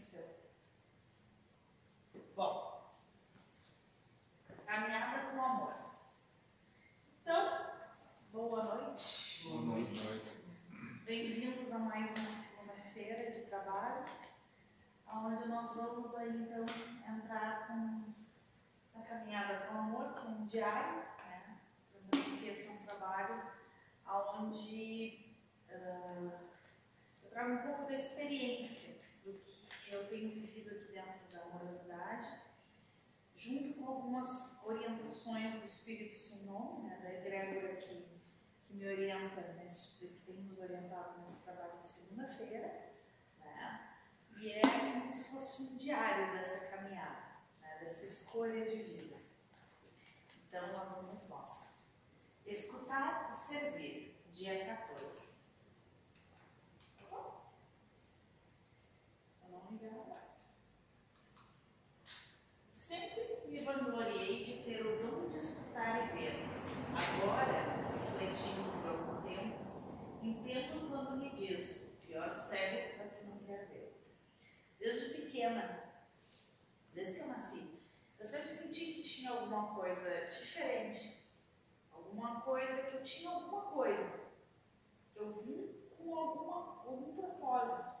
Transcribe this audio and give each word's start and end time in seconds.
seu. 0.00 0.40
Bom, 2.34 2.90
caminhada 4.64 5.30
com 5.30 5.42
amor. 5.42 5.74
Então, 7.20 7.66
boa 8.32 8.64
noite. 8.64 9.46
Boa 9.46 9.60
noite. 9.60 10.00
Bem-vindos 11.04 11.70
a 11.72 11.80
mais 11.80 12.16
uma 12.16 12.30
segunda-feira 12.30 13.30
de 13.30 13.42
trabalho, 13.42 14.06
onde 15.06 15.48
nós 15.48 15.76
vamos 15.76 16.14
aí 16.14 16.30
então 16.30 16.64
entrar 17.06 17.66
com 17.66 18.14
na 18.94 19.04
caminhada 19.04 19.66
com 19.66 19.78
amor, 19.80 20.14
é 20.16 20.20
um 20.30 20.46
diário, 20.46 20.96
né? 20.96 21.60
que 22.38 22.48
esse 22.48 22.68
é 22.68 22.72
um 22.72 22.86
trabalho 22.86 23.52
onde 24.06 25.36
uh, 25.68 26.32
eu 27.22 27.30
trago 27.30 27.52
um 27.52 27.58
pouco 27.58 27.82
da 27.86 27.96
experiência 27.96 28.99
eu 29.90 30.08
tenho 30.08 30.30
vivido 30.30 30.70
aqui 30.70 30.92
dentro 30.92 31.28
da 31.32 31.44
amorosidade, 31.44 32.28
junto 33.34 33.74
com 33.74 33.88
algumas 33.88 34.64
orientações 34.64 35.54
do 35.54 35.64
Espírito 35.64 36.44
Nome, 36.46 36.88
né, 36.88 36.98
da 37.02 37.12
egrégora 37.12 37.76
que, 37.76 38.06
que 38.66 38.74
me 38.74 38.86
orienta, 38.86 39.54
nesse, 39.54 40.06
que 40.08 40.20
tem 40.22 40.36
nos 40.42 40.58
orientado 40.58 41.20
nesse 41.20 41.44
trabalho 41.44 41.80
de 41.80 41.88
segunda-feira, 41.88 42.92
né, 43.38 43.96
e 44.38 44.52
é 44.52 44.62
como 44.62 45.06
se 45.06 45.24
fosse 45.24 45.62
um 45.62 45.76
diário 45.76 46.36
dessa 46.36 46.66
caminhada, 46.66 47.38
né, 47.60 47.78
dessa 47.80 48.06
escolha 48.06 48.64
de 48.64 48.82
vida. 48.82 49.16
Então, 50.48 50.72
lá 50.72 50.84
vamos 50.84 51.28
nós. 51.28 51.94
Escutar 52.46 53.30
e 53.30 53.36
servir, 53.36 54.16
dia 54.32 54.66
14. 54.66 55.40
Sempre 62.90 63.38
me 63.46 63.62
vangloriei 63.62 64.42
de 64.42 64.64
ter 64.64 64.84
o 64.84 64.98
dom 64.98 65.28
de 65.28 65.38
escutar 65.38 66.08
e 66.08 66.18
ver. 66.18 66.34
Agora, 66.92 67.86
refletindo 67.96 68.68
por 68.82 68.90
algum 68.90 69.22
tempo, 69.22 69.56
entendo 70.20 70.90
quando 70.90 71.16
me 71.16 71.30
diz: 71.30 72.00
pior 72.04 72.34
cego 72.34 72.96
para 72.96 73.08
que 73.10 73.24
não 73.26 73.38
quer 73.38 73.68
ver. 73.68 73.96
Desde 74.76 75.14
pequena, 75.14 75.84
desde 76.92 77.14
que 77.14 77.20
eu 77.20 77.28
nasci, 77.28 77.80
eu 78.18 78.26
sempre 78.26 78.48
senti 78.48 78.86
que 78.86 79.02
tinha 79.02 79.30
alguma 79.30 79.72
coisa 79.90 80.24
diferente, 80.26 81.32
alguma 81.90 82.42
coisa 82.42 82.82
que 82.82 82.96
eu 82.96 83.02
tinha 83.02 83.28
alguma 83.28 83.72
coisa, 83.72 84.20
que 85.12 85.18
eu 85.18 85.32
vim 85.32 85.90
com 85.96 86.14
alguma, 86.14 86.84
algum 86.84 87.16
propósito. 87.16 87.98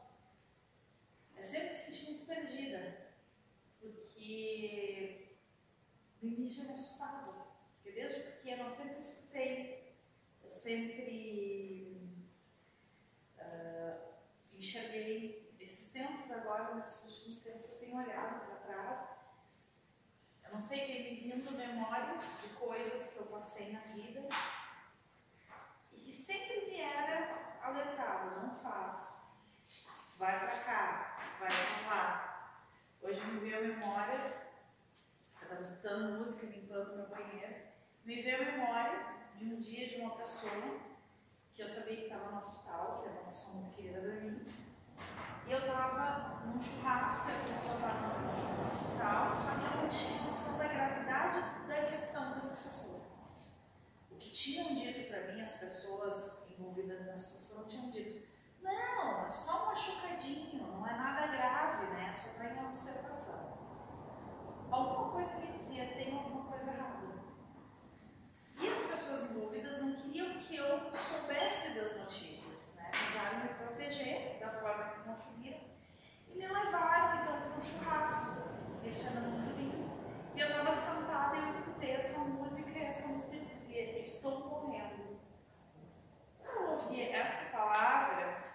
Eu 1.36 1.42
sempre 1.42 1.70
me 1.70 1.74
senti 1.74 2.04
muito 2.04 2.26
perdida, 2.26 3.12
porque 3.80 5.36
no 6.22 6.28
início 6.28 6.62
eu 6.62 6.66
me 6.68 6.72
assustava, 6.74 7.48
porque 7.74 7.90
desde 7.90 8.20
pequena 8.20 8.64
eu 8.64 8.70
sempre 8.70 9.00
escutei, 9.00 9.96
eu 10.44 10.50
sempre 10.50 12.22
uh, 13.36 14.14
enxerguei. 14.52 15.50
Esses 15.58 15.92
tempos 15.92 16.30
agora, 16.30 16.74
nesses 16.74 17.18
últimos 17.18 17.42
tempos, 17.42 17.72
eu 17.72 17.78
tenho 17.80 17.96
olhado 17.96 18.46
para 18.46 18.56
trás. 18.56 19.19
Eu 20.50 20.54
não 20.54 20.60
sei, 20.60 20.80
tem 20.80 21.04
me 21.04 21.32
vindo 21.32 21.56
memórias 21.56 22.40
de 22.42 22.48
coisas 22.56 23.12
que 23.12 23.20
eu 23.20 23.26
passei 23.26 23.72
na 23.72 23.78
vida 23.78 24.28
e 25.92 26.00
que 26.00 26.12
sempre 26.12 26.66
me 26.66 26.80
era 26.80 27.60
alertado, 27.62 28.44
não 28.44 28.52
faz, 28.52 29.28
vai 30.18 30.40
para 30.40 30.48
cá, 30.48 31.36
vai 31.38 31.50
para 31.50 31.88
lá. 31.88 32.62
Hoje 33.00 33.24
me 33.26 33.38
veio 33.38 33.58
a 33.58 33.76
memória, 33.76 34.50
eu 35.40 35.42
estava 35.42 35.60
escutando 35.60 36.18
música, 36.18 36.46
limpando 36.46 36.96
meu 36.96 37.08
banheiro, 37.08 37.68
me 38.04 38.20
veio 38.20 38.42
a 38.42 38.52
memória 38.52 39.06
de 39.36 39.44
um 39.54 39.60
dia 39.60 39.88
de 39.88 40.00
uma 40.00 40.16
pessoa 40.16 40.80
que 41.54 41.62
eu 41.62 41.68
sabia 41.68 41.96
que 41.96 42.02
estava 42.02 42.32
no 42.32 42.38
hospital, 42.38 42.98
que 42.98 43.08
era 43.08 43.20
uma 43.20 43.30
pessoa 43.30 43.54
muito 43.54 43.76
querida 43.76 44.00
para 44.00 44.20
mim, 44.20 44.42
e 45.46 45.52
eu 45.52 45.58
estava 45.58 46.42
num 46.46 46.60
churrasco, 46.60 47.30
essa 47.30 47.48
pessoa 47.54 47.74
estava 47.74 48.08
no 48.08 48.68
hospital, 48.68 49.34
só 49.34 49.50
que 49.58 49.64
eu 49.64 49.82
não 49.82 49.88
tinha 49.88 50.22
noção 50.22 50.58
da 50.58 50.68
gravidade 50.68 51.66
da 51.66 51.90
questão 51.90 52.32
dessa 52.34 52.56
pessoa. 52.62 53.00
O 54.10 54.16
que 54.16 54.30
tinham 54.30 54.74
dito 54.74 55.08
para 55.08 55.32
mim, 55.32 55.40
as 55.40 55.54
pessoas 55.54 56.50
envolvidas 56.52 57.06
na 57.06 57.16
situação 57.16 57.68
tinham 57.68 57.90
dito, 57.90 58.28
não, 58.62 59.26
é 59.26 59.30
só 59.30 59.64
um 59.64 59.66
machucadinho, 59.66 60.68
não 60.68 60.86
é 60.86 60.92
nada 60.92 61.26
grave, 61.26 61.86
né? 61.94 62.12
Só 62.12 62.28
está 62.28 62.44
em 62.44 62.66
observação. 62.66 63.58
Alguma 64.70 65.10
coisa 65.10 65.38
me 65.38 65.48
dizia, 65.48 65.86
tem 65.94 66.16
alguma 66.16 66.44
coisa 66.44 66.70
errada. 66.70 67.00
E 68.60 68.68
as 68.68 68.80
pessoas 68.82 69.30
envolvidas 69.30 69.80
não 69.80 69.94
queriam 69.94 70.38
que 70.38 70.56
eu 70.56 70.92
soubesse 70.94 71.74
das 71.74 71.96
notícias, 71.96 72.74
né? 72.76 72.90
Tentaram 72.92 73.38
me 73.40 73.48
proteger 73.54 74.38
da 74.38 74.50
forma 74.50 74.84
que 74.90 75.00
conseguiram 75.08 75.60
e 76.28 76.38
me 76.38 76.46
levaram 76.46 77.22
então 77.22 77.40
para 77.40 77.56
um 77.56 77.62
churrasco. 77.62 78.50
Isso 78.84 79.08
era 79.08 79.20
no 79.20 79.48
domingo. 79.48 79.90
E 80.34 80.40
eu 80.40 80.48
estava 80.48 80.72
sentada 80.72 81.36
e 81.36 81.40
eu 81.40 81.48
escutei 81.48 81.90
essa 81.92 82.18
música 82.18 82.70
e 82.70 82.82
essa 82.82 83.08
música 83.08 83.38
dizia: 83.38 83.98
Estou 83.98 84.48
morrendo. 84.48 85.20
Quando 86.38 86.56
eu 86.56 86.70
ouvi 86.72 87.10
essa 87.10 87.50
palavra, 87.56 88.54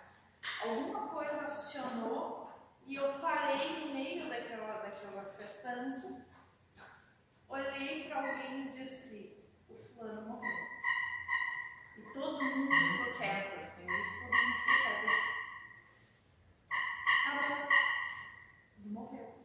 alguma 0.64 1.08
coisa 1.10 1.46
acionou 1.46 2.48
e 2.86 2.96
eu 2.96 3.20
parei 3.20 3.80
no 3.80 3.94
meio 3.94 4.30
daquela, 4.30 4.78
daquela 4.78 5.26
festança, 5.38 6.26
olhei 7.50 8.08
para 8.08 8.18
alguém 8.18 8.68
e 8.68 8.70
disse: 8.72 9.46
O 9.70 9.76
fulano 9.76 10.28
morreu. 10.28 10.66
E 11.98 12.02
todo 12.14 12.44
mundo 12.44 12.72
ficou 12.72 13.18
quieto, 13.18 13.58
assim, 13.58 13.86
todo 13.86 13.98
mundo 13.98 14.56
ficou 14.64 14.76
quieto 14.84 15.06
assim. 15.06 15.36
Acabou. 17.28 17.68
Ele 18.80 18.90
morreu. 18.90 19.36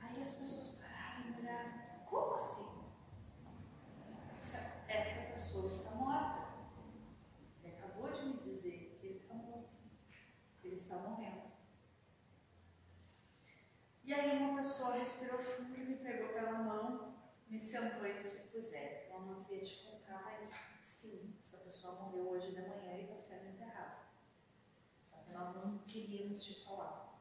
Aí 0.00 0.22
as 0.22 0.34
pessoas 0.34 0.82
pararam 0.82 1.24
e 1.24 1.30
me 1.30 1.40
olharam: 1.40 1.72
Como 2.04 2.34
assim? 2.34 2.84
Essa, 4.38 4.84
essa 4.88 5.32
pessoa 5.32 5.68
está 5.68 5.90
morta. 5.92 6.48
Ele 7.62 7.76
acabou 7.76 8.10
de 8.10 8.22
me 8.22 8.36
dizer 8.38 8.98
que 9.00 9.06
ele 9.06 9.18
está 9.18 9.34
morto. 9.34 9.78
Ele 10.64 10.74
está 10.74 10.96
morrendo. 10.96 11.52
E 14.04 14.12
aí 14.12 14.38
uma 14.38 14.56
pessoa 14.58 14.98
respirou 14.98 15.38
fundo 15.38 15.78
e 15.78 15.84
me 15.84 15.96
pegou 15.96 16.28
pela 16.30 16.58
mão, 17.58 17.60
me 17.60 17.60
sentou 17.60 18.06
e 18.06 18.18
disse, 18.18 18.52
pois 18.52 18.72
é, 18.72 19.10
eu 19.10 19.20
não 19.20 19.42
queria 19.42 19.64
te 19.64 19.78
contar, 19.78 20.22
mas 20.22 20.52
sim, 20.80 21.36
essa 21.42 21.58
pessoa 21.58 21.94
morreu 21.94 22.30
hoje 22.30 22.52
de 22.52 22.62
manhã 22.62 22.96
e 22.96 23.02
está 23.02 23.18
sendo 23.18 23.48
enterrada. 23.48 23.98
Só 25.04 25.18
que 25.18 25.32
nós 25.32 25.54
não 25.56 25.78
queríamos 25.78 26.44
te 26.44 26.64
falar. 26.64 27.20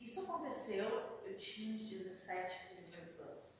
Isso 0.00 0.22
aconteceu, 0.22 1.22
eu 1.24 1.38
tinha 1.38 1.78
de 1.78 1.98
17 1.98 2.66
para 2.66 2.80
18 2.80 3.22
anos. 3.22 3.54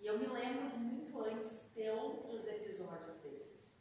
E 0.00 0.06
eu 0.06 0.18
me 0.18 0.26
lembro 0.26 0.68
de 0.68 0.76
muito 0.76 1.20
antes 1.20 1.72
ter 1.74 1.90
outros 1.90 2.46
episódios 2.46 3.18
desses. 3.18 3.78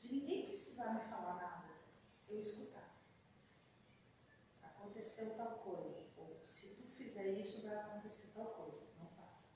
De 0.00 0.12
ninguém 0.12 0.46
precisar 0.46 0.94
me 0.94 1.10
falar 1.10 1.34
nada, 1.34 1.74
eu 2.28 2.38
escutar. 2.38 2.84
Aconteceu 4.94 5.34
tal 5.36 5.58
coisa, 5.58 6.06
ou 6.16 6.38
se 6.42 6.76
tu 6.76 6.88
fizer 6.88 7.32
isso, 7.38 7.66
vai 7.66 7.76
acontecer 7.76 8.34
tal 8.34 8.46
coisa, 8.46 8.92
não 8.98 9.08
faça. 9.08 9.54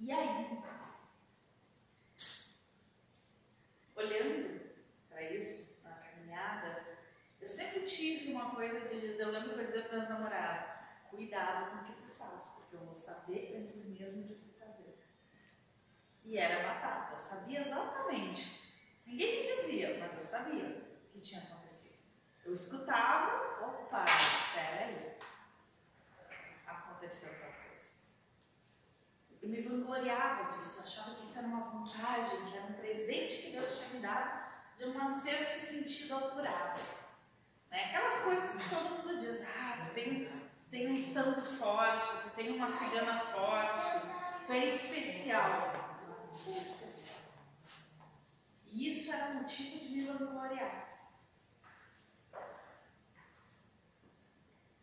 E 0.00 0.10
aí, 0.10 0.62
olhando 3.94 4.74
para 5.08 5.30
isso, 5.30 5.82
na 5.84 5.92
caminhada, 5.96 6.98
eu 7.40 7.46
sempre 7.46 7.82
tive 7.82 8.32
uma 8.32 8.54
coisa 8.54 8.88
de 8.88 9.00
dizer, 9.00 9.22
eu 9.22 9.30
lembro 9.30 9.54
que 9.54 9.60
eu 9.60 9.66
dizia 9.66 9.82
para 9.82 9.98
meus 9.98 10.08
namorados, 10.08 10.66
cuidado 11.10 11.70
com 11.70 11.76
o 11.82 11.84
que 11.84 12.02
tu 12.02 12.08
faz, 12.08 12.46
porque 12.56 12.74
eu 12.76 12.84
vou 12.86 12.94
saber 12.94 13.54
antes 13.74 13.86
mesmo 13.86 14.22
de 14.28 14.34
tu 14.34 14.54
fazer. 14.58 15.04
E 16.24 16.38
era 16.38 16.66
batata, 16.66 17.14
eu 17.14 17.18
sabia 17.18 17.60
exatamente. 17.60 18.62
Ninguém 19.04 19.40
me 19.40 19.46
dizia, 19.46 19.98
mas 19.98 20.14
eu 20.14 20.22
sabia 20.22 20.64
o 20.64 21.12
que 21.12 21.20
tinha 21.20 21.42
acontecido. 21.42 21.98
Eu 22.44 22.54
escutava, 22.54 23.64
opa, 23.66 24.04
peraí, 24.54 25.18
aconteceu 26.66 27.28
tal 27.40 27.52
coisa. 27.68 27.90
Eu 29.42 29.48
me 29.48 29.60
vangloriava 29.60 30.50
disso, 30.50 30.82
achava 30.82 31.16
que 31.16 31.24
isso 31.24 31.38
era 31.38 31.48
uma 31.48 31.70
vantagem, 31.70 32.46
que 32.46 32.56
era 32.56 32.66
um 32.66 32.74
presente 32.74 33.42
que 33.42 33.52
Deus 33.52 33.78
tinha 33.78 33.90
me 33.90 34.00
dado 34.00 34.44
de 34.78 34.84
um 34.84 35.10
sexto 35.10 35.66
sentido 35.66 36.16
apurado. 36.16 36.80
Né? 37.70 37.84
Aquelas 37.84 38.22
coisas 38.22 38.62
que 38.62 38.70
todo 38.70 38.90
mundo 38.90 39.18
diz, 39.18 39.42
ah, 39.42 39.80
tu 39.82 39.94
tem, 39.94 40.43
tem 40.74 40.90
um 40.90 40.96
santo 40.96 41.40
forte, 41.40 42.10
tu 42.24 42.30
tem 42.30 42.50
uma 42.50 42.66
cigana 42.66 43.20
forte, 43.20 44.08
tu 44.44 44.50
é 44.50 44.58
especial. 44.58 45.72
Eu 46.26 46.34
sou 46.34 46.60
especial. 46.60 47.14
E 48.66 48.88
isso 48.88 49.12
era 49.12 49.34
motivo 49.34 49.78
de 49.78 49.88
me 49.90 50.04
vangloriar. 50.04 51.12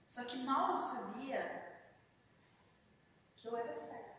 Só 0.08 0.24
que 0.24 0.38
mal 0.46 0.72
eu 0.72 0.78
sabia 0.78 1.84
que 3.36 3.50
eu 3.50 3.58
era 3.58 3.74
cega. 3.74 4.12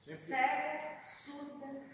Sempre. 0.00 0.16
Cega, 0.16 0.98
surda. 0.98 1.86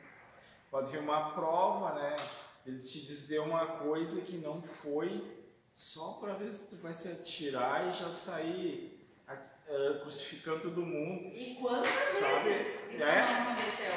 Pode 0.71 0.93
vir 0.93 1.01
uma 1.01 1.35
prova, 1.35 1.93
né? 1.97 2.17
Eles 2.65 2.91
te 2.91 3.05
dizer 3.05 3.41
uma 3.41 3.81
coisa 3.81 4.23
que 4.23 4.39
não 4.39 4.63
foi, 4.63 5.42
só 5.75 6.15
para 6.15 6.35
ver 6.35 6.51
se 6.51 6.71
tu 6.71 6.83
vai 6.83 6.93
se 6.93 7.09
atirar 7.09 7.89
e 7.89 7.93
já 7.93 8.11
sair 8.11 9.09
uh, 9.29 10.01
crucificando 10.01 10.61
todo 10.61 10.83
mundo. 10.83 11.35
E 11.35 11.57
quantas 11.61 11.91
sabe? 11.91 12.45
vezes 12.45 12.95
isso 12.95 13.05
é? 13.05 13.23
não 13.23 13.53
aconteceu? 13.53 13.93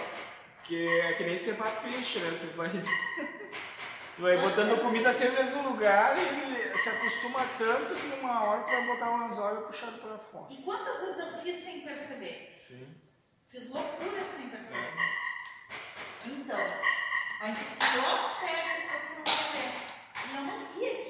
Que 0.63 0.87
é 0.87 1.13
que 1.13 1.23
nem 1.23 1.35
ser 1.35 1.57
peixe, 1.83 2.19
né? 2.19 2.37
Tu 2.41 2.47
vai. 2.55 2.69
Tu 4.15 4.21
vai 4.21 4.37
botando 4.37 4.79
comida 4.79 5.11
sempre 5.11 5.35
no 5.35 5.43
mesmo 5.43 5.69
lugar 5.71 6.15
e 6.17 6.77
se 6.77 6.87
acostuma 6.89 7.41
tanto 7.57 7.95
que 7.95 8.07
numa 8.07 8.45
hora 8.45 8.63
tu 8.63 8.71
vai 8.71 8.87
botar 8.87 9.11
um 9.11 9.25
anzol 9.25 9.59
e 9.59 9.65
puxar 9.65 9.91
para 9.91 10.17
fora. 10.17 10.47
E 10.49 10.55
quantas 10.63 11.01
vezes 11.01 11.19
eu 11.19 11.37
fiz 11.39 11.55
sem 11.61 11.81
perceber? 11.81 12.49
Sim. 12.53 12.95
Fiz 13.45 13.69
loucura 13.69 14.23
sem 14.23 14.47
perceber. 14.47 14.93
Então, 16.27 16.59
mas 17.41 17.57
o 17.61 17.75
pior 17.75 18.23
cego 18.39 18.69
é 18.69 18.99
que 18.99 19.15
não 19.17 19.25
saber. 19.25 19.69
E 20.23 20.35
eu 20.35 20.41
não 20.43 20.73
via 20.73 20.95
que 20.95 21.01
isso, 21.01 21.04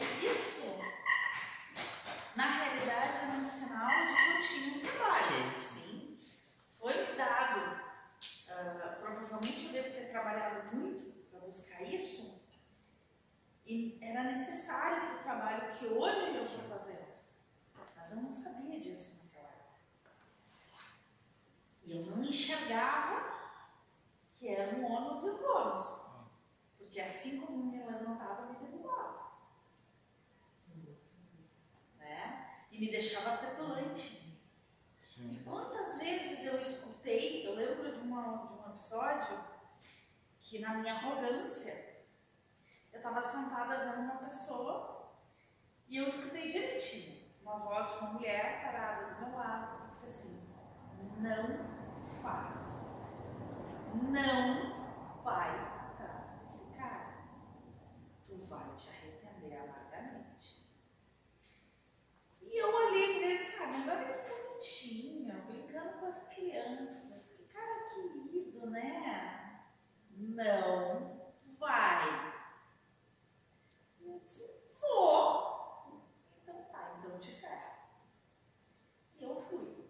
na 2.36 2.52
realidade, 2.52 3.18
era 3.18 3.32
um 3.32 3.44
sinal 3.44 3.90
de 3.90 4.16
que 4.16 4.32
eu 4.32 4.42
tinha 4.42 4.78
um 4.78 4.80
trabalho. 4.80 5.60
Sim. 5.60 6.18
Sim. 6.18 6.40
Foi 6.70 6.94
me 6.94 7.18
dado. 7.18 7.86
Uh, 8.48 9.00
provavelmente 9.02 9.66
eu 9.68 9.72
devo 9.72 9.92
ter 9.92 10.10
trabalhado 10.12 10.76
muito 10.76 11.12
para 11.30 11.40
buscar 11.40 11.82
isso 11.84 12.46
e 13.66 13.98
era 14.00 14.24
necessário 14.26 15.08
para 15.08 15.16
o 15.16 15.24
trabalho 15.24 15.74
que 15.74 15.88
hoje 15.88 16.36
eu 16.36 16.46
estou 16.46 16.64
fazendo. 16.70 17.16
Mas 17.96 18.12
eu 18.12 18.18
não 18.22 18.32
sabia 18.32 18.80
disso 18.80 19.24
naquela 19.24 19.50
época. 19.50 19.80
E 21.84 21.98
eu 21.98 22.06
não 22.06 22.24
enxergava 22.24 23.26
que 24.36 24.50
era 24.50 24.76
um 24.76 24.86
ônus 24.86 25.24
e 25.24 25.30
um 25.32 25.38
bônus. 25.38 26.06
Porque 26.78 27.02
assim 27.02 27.42
como 27.42 27.72
me 27.72 27.84
levantava, 27.84 28.54
me 28.54 28.60
derrubava. 28.60 29.32
Né? 31.98 32.62
E 32.76 32.80
me 32.80 32.92
deixava 32.92 33.38
petulante. 33.38 34.44
E 35.18 35.40
quantas 35.46 35.98
vezes 35.98 36.46
eu 36.46 36.60
escutei, 36.60 37.48
eu 37.48 37.56
lembro 37.56 37.90
de, 37.90 38.00
uma, 38.00 38.48
de 38.48 38.54
um 38.54 38.72
episódio 38.74 39.46
que 40.42 40.60
na 40.60 40.74
minha 40.74 40.94
arrogância, 40.94 42.04
eu 42.92 42.98
estava 42.98 43.22
sentada 43.22 43.86
vendo 43.86 44.02
uma 44.02 44.18
pessoa 44.18 45.14
e 45.88 45.96
eu 45.96 46.08
escutei 46.08 46.52
direitinho. 46.52 47.24
Uma 47.42 47.60
voz 47.60 47.88
de 47.88 47.98
uma 48.00 48.14
mulher 48.14 48.62
parada 48.62 49.14
do 49.14 49.22
meu 49.22 49.38
lado 49.38 49.86
e 49.86 49.90
disse 49.92 50.08
assim: 50.08 50.54
Não 51.20 52.22
faz, 52.22 53.14
não 53.94 55.24
vai 55.24 55.50
atrás 55.60 56.34
desse 56.42 56.74
cara, 56.78 57.24
tu 58.28 58.36
vai 58.36 58.76
te 58.76 58.90
arrepender 58.90 59.58
amargamente. 59.62 60.68
E 62.42 62.62
eu 62.62 62.76
olhei 62.76 63.20
para 63.20 63.28
ele 63.28 63.36
e 63.36 63.38
disse: 63.40 63.64
Ah, 63.64 63.68
mas 63.68 63.88
olha 63.88 64.14
que 64.14 64.26
bonitinho, 64.66 65.44
brincando 65.44 66.00
com 66.00 66.06
as 66.06 66.30
crianças, 66.30 67.38
que 67.38 67.54
cara 67.54 67.90
querido, 67.90 68.70
né? 68.70 69.66
Não 70.36 71.28
vai 71.58 72.36
disse, 74.26 74.70
vou. 74.82 76.02
Então 76.42 76.64
tá, 76.72 76.96
então 76.98 77.18
te 77.20 77.32
ferro. 77.32 77.76
E 79.18 79.24
eu 79.24 79.40
fui. 79.40 79.86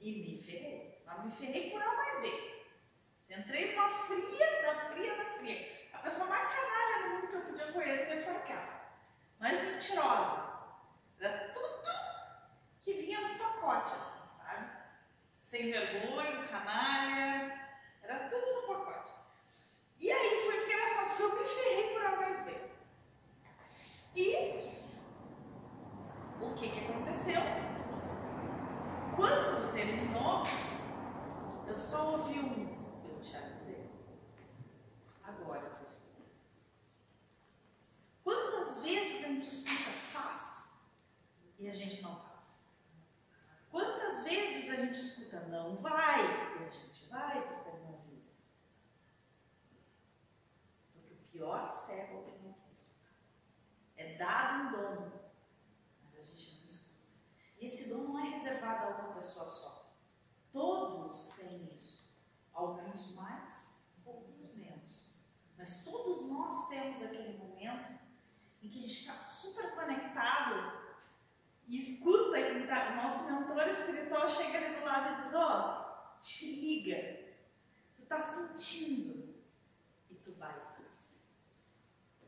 E 0.00 0.12
me 0.12 0.42
ferrei. 0.42 1.02
Mas 1.06 1.24
me 1.24 1.32
ferrei 1.32 1.70
por 1.70 1.80
A 1.80 1.94
mais 1.94 2.20
B. 2.20 2.52
Entrei 3.30 3.74
numa 3.74 3.88
fria, 3.88 4.62
da 4.62 4.90
fria, 4.90 5.16
da 5.16 5.24
fria. 5.38 5.88
A 5.94 5.98
pessoa 6.00 6.28
mais 6.28 6.52
canalha 6.52 7.02
do 7.02 7.14
mundo 7.14 7.28
que 7.28 7.34
eu 7.34 7.40
podia 7.44 7.72
conhecer 7.72 8.24
foi 8.24 8.36
aquela. 8.36 8.92
Mais 9.38 9.62
mentirosa. 9.62 10.52
Era 11.18 11.50
tudo 11.54 11.88
que 12.82 12.92
vinha 12.92 13.20
no 13.20 13.38
pacote, 13.38 13.92
assim, 13.94 14.38
sabe? 14.38 14.70
Sem 15.40 15.72
vergonha, 15.72 16.46
canalha. 16.48 17.70
Era 18.02 18.28
tudo 18.28 18.60
no 18.60 18.66
pacote. 18.66 19.12
E 19.98 20.10
aí 20.10 20.44
foi 20.44 20.66
engraçado, 20.66 21.08
porque 21.08 21.22
eu 21.22 21.38
me 21.38 21.46
ferrei 21.46 21.94
por 21.94 22.04
A 22.04 22.16
mais 22.16 22.44
B. 22.44 22.72
E 24.14 24.70
o 26.42 26.51
que, 26.62 26.70
que 26.70 26.78
aconteceu? 26.78 27.40
Quando 29.16 29.72
terminou, 29.74 30.44
eu 31.66 31.76
só 31.76 32.12
ouvi 32.12 32.38
um, 32.38 33.04
eu 33.08 33.20
te 33.20 33.36
avisei. 33.36 33.90
Agora, 35.24 35.70
pessoal. 35.80 36.24
Quantas 38.22 38.84
vezes 38.84 39.24
a 39.24 39.28
gente 39.28 39.48
escuta 39.48 39.90
faz 39.90 40.92
e 41.58 41.68
a 41.68 41.72
gente 41.72 42.00
não 42.02 42.14
faz? 42.14 42.76
Quantas 43.68 44.22
vezes 44.22 44.70
a 44.70 44.76
gente 44.76 44.94
escuta 44.94 45.40
não 45.48 45.76
vai 45.78 46.20
e 46.60 46.64
a 46.64 46.70
gente 46.70 47.08
vai 47.08 47.42
para 47.42 47.60
o 47.60 47.64
teimosia? 47.64 48.22
Porque 50.92 51.14
o 51.14 51.32
pior 51.32 51.70
cego 51.72 52.18
é 52.18 52.20
o 52.20 52.24
que 52.24 52.42
é 53.96 54.16
dado 54.16 54.68
um 54.68 54.72
dom, 54.72 55.12
mas 56.02 56.18
a 56.18 56.22
gente 56.22 56.58
não 56.58 56.66
escuta. 56.66 57.08
E 57.60 57.66
esse 57.66 57.88
dom 57.88 58.08
não 58.08 58.18
é 58.18 58.30
reservado 58.30 58.86
a 58.86 58.98
uma 58.98 59.14
pessoa 59.14 59.46
só. 59.46 59.92
Todos 60.52 61.28
têm 61.36 61.72
isso. 61.72 62.12
Alguns 62.52 63.14
mais, 63.14 63.92
outros 64.04 64.54
menos. 64.56 65.24
Mas 65.56 65.84
todos 65.84 66.28
nós 66.28 66.68
temos 66.68 67.02
aquele 67.02 67.38
momento 67.38 68.00
em 68.60 68.68
que 68.68 68.78
a 68.78 68.82
gente 68.82 68.92
está 68.92 69.14
super 69.24 69.74
conectado 69.74 70.82
e 71.72 71.76
escuta 71.78 72.42
quem 72.42 72.64
está. 72.64 72.90
O 72.90 72.96
nosso 72.96 73.32
mentor 73.32 73.66
espiritual 73.66 74.28
chega 74.28 74.58
ali 74.58 74.76
do 74.76 74.84
lado 74.84 75.10
e 75.10 75.22
diz: 75.22 75.34
Ó, 75.34 75.48
oh, 75.48 76.20
te 76.20 76.44
liga. 76.60 76.96
Tu 77.96 78.02
está 78.02 78.20
sentindo 78.20 79.34
e 80.10 80.14
tu 80.16 80.34
vai 80.34 80.52
fazer. 80.52 81.20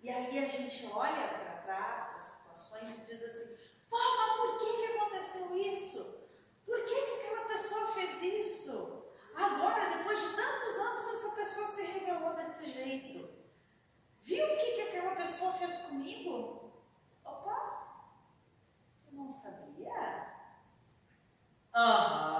E 0.02 0.08
aí 0.08 0.44
a 0.44 0.48
gente 0.48 0.86
olha 0.90 1.28
para 1.28 1.62
trás 1.62 2.04
para 2.04 2.20
situações 2.20 2.98
e 2.98 3.06
diz 3.06 3.22
assim: 3.22 3.70
pô, 3.90 3.98
mas 3.98 4.36
por 4.38 4.58
que, 4.58 4.76
que 4.78 4.92
aconteceu 4.96 5.56
isso? 5.56 6.26
Por 6.64 6.82
que, 6.82 6.94
que 6.94 7.12
aquela 7.20 7.44
pessoa 7.46 7.92
fez 7.92 8.22
isso? 8.22 9.04
Agora, 9.34 9.98
depois 9.98 10.20
de 10.20 10.36
tantos 10.36 10.76
anos, 10.78 11.06
essa 11.06 11.36
pessoa 11.36 11.66
se 11.66 11.82
revelou 11.82 12.32
desse 12.32 12.70
jeito. 12.70 13.28
Viu 14.22 14.46
o 14.46 14.58
que, 14.58 14.72
que 14.72 14.80
aquela 14.80 15.16
pessoa 15.16 15.52
fez 15.52 15.76
comigo? 15.82 16.63
Não 19.14 19.30
sabia? 19.30 20.26
Aham. 21.74 22.33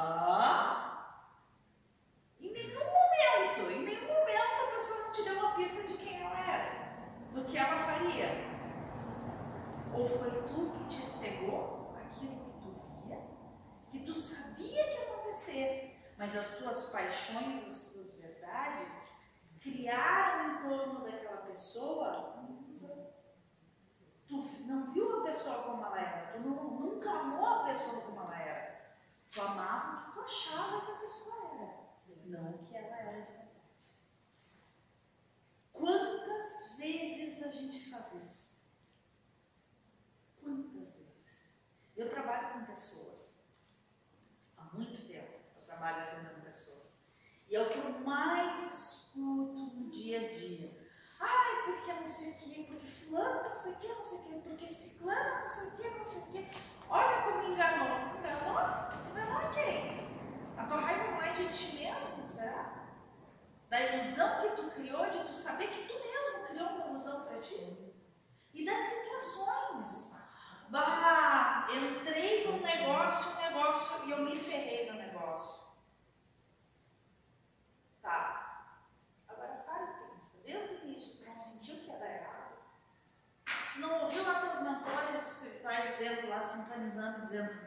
dizendo 87.35 87.64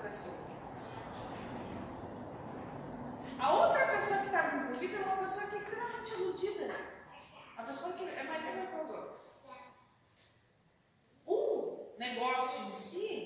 pessoa. 0.00 0.34
A 3.38 3.52
outra 3.54 3.86
pessoa 3.86 4.18
que 4.20 4.26
estava 4.26 4.56
envolvida 4.56 4.98
é 4.98 5.04
uma 5.04 5.16
pessoa 5.16 5.46
que 5.46 5.54
é 5.54 5.58
extremamente 5.58 6.12
iludida. 6.14 6.74
A 7.56 7.62
pessoa 7.62 7.92
que 7.94 8.08
é 8.08 8.22
maligna 8.22 8.66
com 8.66 8.84
os 8.84 8.90
outras. 8.90 9.40
O 11.26 11.94
negócio 11.98 12.64
em 12.68 12.74
si 12.74 13.19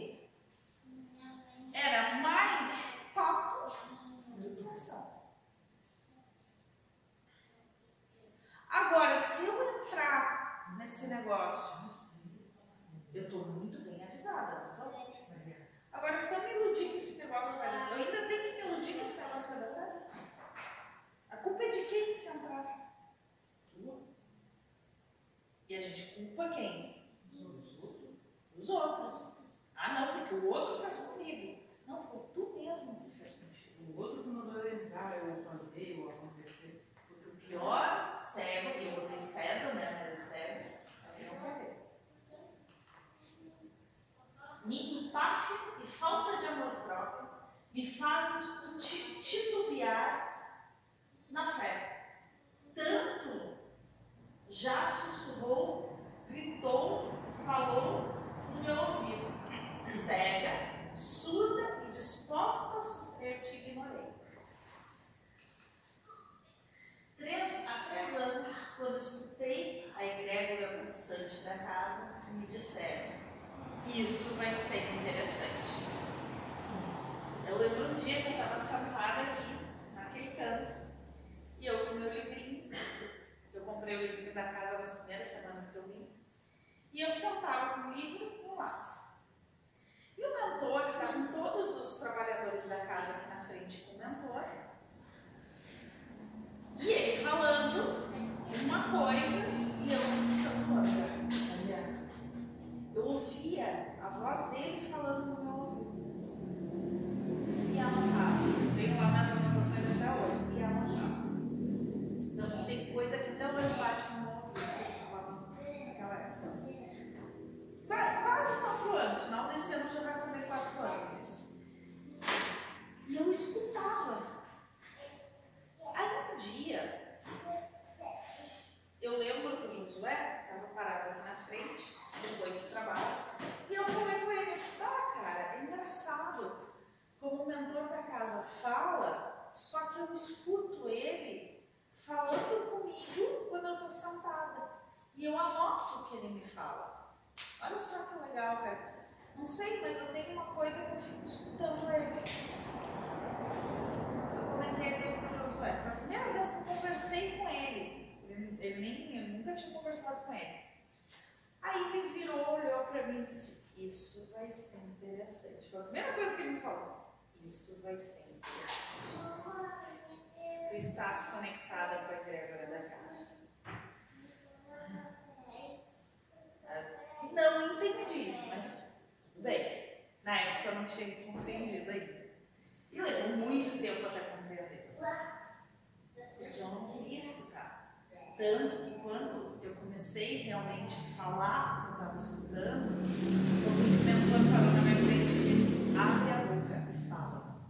Tanto 188.36 188.76
que 188.82 188.98
quando 189.00 189.62
eu 189.62 189.74
comecei 189.76 190.38
realmente 190.38 190.96
a 190.96 191.22
falar 191.22 191.78
o 191.78 191.82
que 191.82 191.88
eu 191.88 191.92
estava 191.92 192.18
escutando, 192.18 192.90
o 192.90 194.28
plano 194.28 194.50
falou 194.50 194.72
na 194.72 194.82
minha 194.82 194.96
frente 194.96 195.32
e 195.34 195.54
disse: 195.54 195.96
abre 195.96 196.32
a 196.32 196.46
boca 196.46 196.90
e 196.92 197.08
fala. 197.08 197.60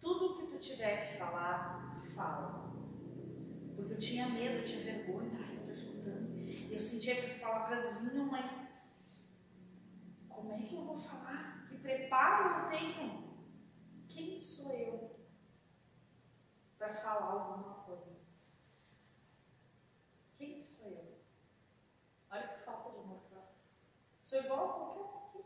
Tudo 0.00 0.26
o 0.26 0.38
que 0.38 0.46
tu 0.46 0.58
tiver 0.58 1.06
que 1.06 1.18
falar, 1.18 1.96
fala. 2.16 2.74
Porque 3.76 3.92
eu 3.92 3.98
tinha 3.98 4.28
medo, 4.28 4.56
eu 4.56 4.64
tinha 4.64 4.82
vergonha, 4.82 5.38
ai, 5.38 5.54
eu 5.54 5.70
estou 5.70 5.72
escutando. 5.72 6.38
Eu 6.68 6.80
sentia 6.80 7.14
que 7.14 7.26
as 7.26 7.38
palavras 7.38 8.00
vinham, 8.00 8.26
mas 8.26 8.74
como 10.28 10.52
é 10.52 10.58
que 10.58 10.74
eu 10.74 10.84
vou 10.84 10.98
falar? 10.98 11.64
Que 11.68 11.76
preparo 11.78 12.64
eu 12.64 12.68
tenho? 12.70 13.38
Quem 14.08 14.36
sou 14.40 14.72
eu 14.72 15.28
para 16.76 16.92
falar 16.92 17.26
alguma 17.26 17.74
coisa? 17.84 18.17
Isso 20.58 20.82
sou 20.82 20.90
eu? 20.90 21.18
Olha 22.30 22.48
que 22.48 22.64
falta 22.64 22.90
de 22.90 22.98
amor 22.98 23.20
próprio. 23.30 23.54
Sou 24.20 24.40
igual 24.40 24.64
a 24.64 24.74
qualquer 24.74 25.00
um 25.00 25.18
aqui. 25.18 25.44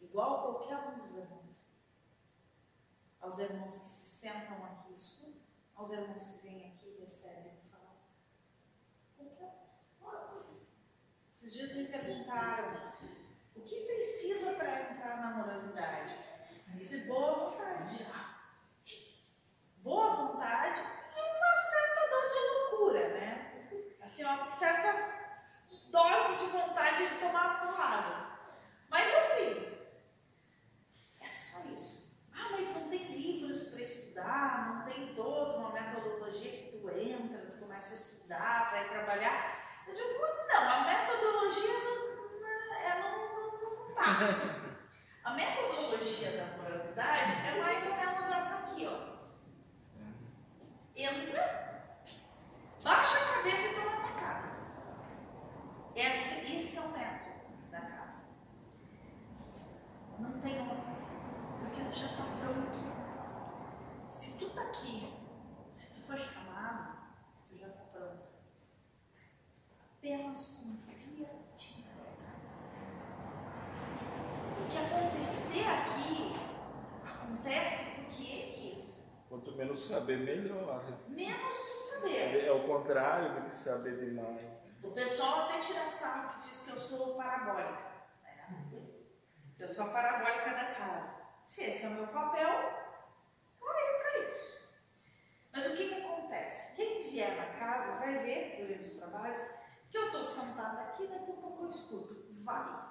Igual 0.00 0.34
a 0.34 0.42
qualquer 0.42 0.88
um 0.88 0.98
dos 0.98 1.14
irmãos. 1.14 1.78
Aos 3.20 3.38
irmãos 3.38 3.78
que 3.78 3.88
se 3.88 4.20
sentam 4.20 4.64
aqui 4.64 4.92
e 4.92 4.96
escutam, 4.96 5.40
aos 5.76 5.90
irmãos 5.92 6.26
que 6.26 6.42
vêm 6.42 6.72
aqui 6.72 6.88
e 6.88 7.00
recebem 7.00 7.52
e 7.54 7.70
falam. 7.70 7.96
Qualquer 9.16 10.50
um. 10.50 10.60
Esses 11.32 11.52
dias 11.52 11.72
me 11.72 11.86
perguntaram 11.86 12.94
o 13.54 13.60
que 13.62 13.86
precisa 13.86 14.54
para 14.54 14.90
entrar 14.90 15.20
na 15.20 15.30
amorosidade. 15.30 16.16
Eu 16.66 17.06
boa 17.06 17.50
vontade. 17.50 18.06
Boa 19.82 20.16
vontade 20.16 21.03
Assim, 24.14 24.22
uma 24.22 24.48
certa 24.48 24.94
dose 25.90 26.38
de 26.38 26.46
vontade 26.52 27.04
de 27.08 27.14
tomar 27.16 27.66
porrada. 27.66 28.26
Mas 28.88 29.12
assim, 29.12 29.76
é 31.20 31.28
só 31.28 31.58
isso. 31.74 32.24
Ah, 32.32 32.46
mas 32.52 32.76
não 32.76 32.90
tem 32.90 33.06
livros 33.06 33.70
para 33.70 33.80
estudar, 33.82 34.68
não 34.68 34.84
tem 34.84 35.12
toda 35.16 35.58
uma 35.58 35.72
metodologia 35.72 36.48
que 36.52 36.78
tu 36.78 36.88
entra, 36.90 37.38
tu 37.40 37.58
começa 37.58 37.92
a 37.92 37.96
estudar 37.96 38.70
para 38.70 38.82
ir 38.82 38.88
trabalhar. 38.90 39.82
Eu 39.88 39.94
digo, 39.94 40.08
não, 40.48 40.70
a 40.70 40.84
metodologia 40.84 41.72
não, 41.82 42.40
não, 42.40 42.74
é, 42.76 42.98
não, 43.00 43.18
não, 43.34 43.88
não 43.88 43.94
tá. 43.96 44.04
A 45.24 45.30
metodologia 45.32 46.30
da 46.36 46.54
amorosidade 46.54 47.32
é 47.48 47.60
mais 47.60 47.82
ou 47.84 47.96
menos 47.96 48.26
essa 48.28 48.54
aqui, 48.58 48.86
ó. 48.86 49.14
Entra, 50.94 51.82
baixa 52.84 53.18
a 53.18 53.34
cabeça 53.38 53.66
e 53.66 53.74
toma 53.74 53.94
atacada. 53.94 54.04
Esse, 55.96 56.56
esse 56.56 56.76
é 56.76 56.80
o 56.80 56.88
método 56.88 57.70
da 57.70 57.80
casa. 57.80 58.24
Não 60.18 60.40
tem 60.40 60.60
outro. 60.60 60.92
Porque 61.60 61.84
tu 61.84 61.96
já 61.96 62.06
está 62.06 62.24
pronto. 62.40 62.78
Se 64.10 64.38
tu 64.38 64.46
está 64.46 64.62
aqui, 64.62 65.14
se 65.74 65.94
tu 65.94 66.00
for 66.00 66.18
chamado, 66.18 66.98
tu 67.48 67.56
já 67.56 67.68
está 67.68 67.84
pronto. 67.92 68.26
Apenas 69.98 70.64
confia 70.64 71.30
te 71.56 71.74
entrega. 71.78 72.34
O 74.60 74.68
que 74.68 74.78
acontecer 74.78 75.64
aqui, 75.68 76.34
acontece 77.06 78.00
porque 78.00 78.22
ele 78.24 78.52
quis. 78.52 79.24
Quanto 79.28 79.52
menos 79.52 79.92
saber, 80.04 80.18
melhor. 80.18 80.84
Menos 81.08 81.56
tu 81.56 81.76
saber. 81.76 82.44
É 82.44 82.52
o 82.52 82.66
contrário 82.66 83.34
do 83.34 83.46
que 83.46 83.54
saber 83.54 83.98
demais. 84.04 84.42
O 84.82 84.90
pessoal 84.90 85.44
até 85.44 85.58
tira 85.60 85.80
sarro 85.88 86.34
que 86.34 86.46
diz 86.46 86.60
que 86.60 86.70
eu 86.70 86.78
sou 86.78 87.14
parabólica. 87.14 87.90
Né? 88.22 88.80
Eu 89.58 89.66
sou 89.66 89.86
a 89.86 89.88
parabólica 89.88 90.50
da 90.50 90.74
casa. 90.74 91.24
Se 91.46 91.64
esse 91.64 91.86
é 91.86 91.88
o 91.88 91.92
meu 91.92 92.06
papel, 92.08 92.48
eu 93.60 93.68
aí 93.68 93.98
para 93.98 94.26
isso. 94.26 94.64
Mas 95.52 95.66
o 95.66 95.74
que, 95.74 95.88
que 95.88 96.02
acontece? 96.02 96.76
Quem 96.76 97.10
vier 97.10 97.36
na 97.36 97.58
casa 97.58 97.96
vai 97.96 98.18
ver, 98.18 98.56
durante 98.60 98.82
os 98.82 98.96
trabalhos, 98.96 99.40
que 99.90 99.96
eu 99.96 100.06
estou 100.06 100.24
sentada 100.24 100.82
aqui, 100.82 101.06
daqui 101.06 101.30
a 101.30 101.34
pouco 101.34 101.64
eu 101.64 101.70
escuto. 101.70 102.26
Vai. 102.44 102.84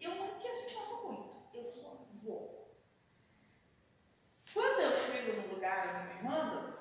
Eu 0.00 0.14
não 0.14 0.38
questiono 0.38 1.06
muito, 1.06 1.56
eu 1.56 1.66
só 1.66 2.06
vou. 2.12 2.58
Quando 4.52 4.80
eu 4.80 4.90
chego 4.90 5.40
no 5.40 5.54
lugar 5.54 5.94
onde 5.94 6.14
me 6.14 6.22
mandam, 6.22 6.74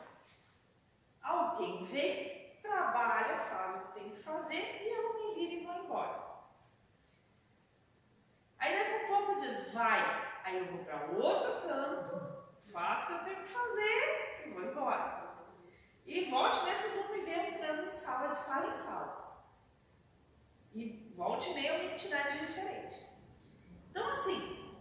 alguém 1.22 1.84
vem, 1.86 2.60
trabalha, 2.62 3.40
faz 3.40 3.76
o 3.76 3.88
que 3.88 4.00
tem 4.00 4.12
que 4.12 4.18
fazer 4.18 4.82
e 4.82 4.90
eu 4.90 5.14
me 5.14 5.36
viro 5.36 5.54
e 5.54 5.66
vou 5.66 5.84
embora. 5.84 6.28
Aí 8.58 8.76
daqui 8.76 9.06
a 9.06 9.08
pouco 9.08 9.40
diz, 9.42 9.74
vai. 9.74 10.28
Aí 10.44 10.58
eu 10.60 10.66
vou 10.66 10.86
para 10.86 11.12
outro 11.12 11.68
canto, 11.68 12.72
faço 12.72 13.04
o 13.04 13.08
que 13.08 13.14
eu 13.14 13.26
tenho 13.26 13.42
que 13.42 13.48
fazer 13.48 14.44
e 14.46 14.50
vou 14.52 14.64
embora. 14.64 15.36
E 16.06 16.26
volte 16.30 16.58
e 16.58 16.72
vocês 16.72 17.06
vão 17.06 17.18
me 17.18 17.26
ver 17.26 17.54
entrando 17.54 17.88
em 17.88 17.92
sala, 17.92 18.30
de 18.30 18.38
sala 18.38 18.74
em 18.74 18.78
sala. 18.78 19.48
E 20.74 21.14
volte 21.16 21.52
e 21.52 21.54
meia 21.54 21.74
uma 21.74 21.84
entidade 21.84 22.40
diferente. 22.40 23.06
Então 23.92 24.08
assim, 24.10 24.74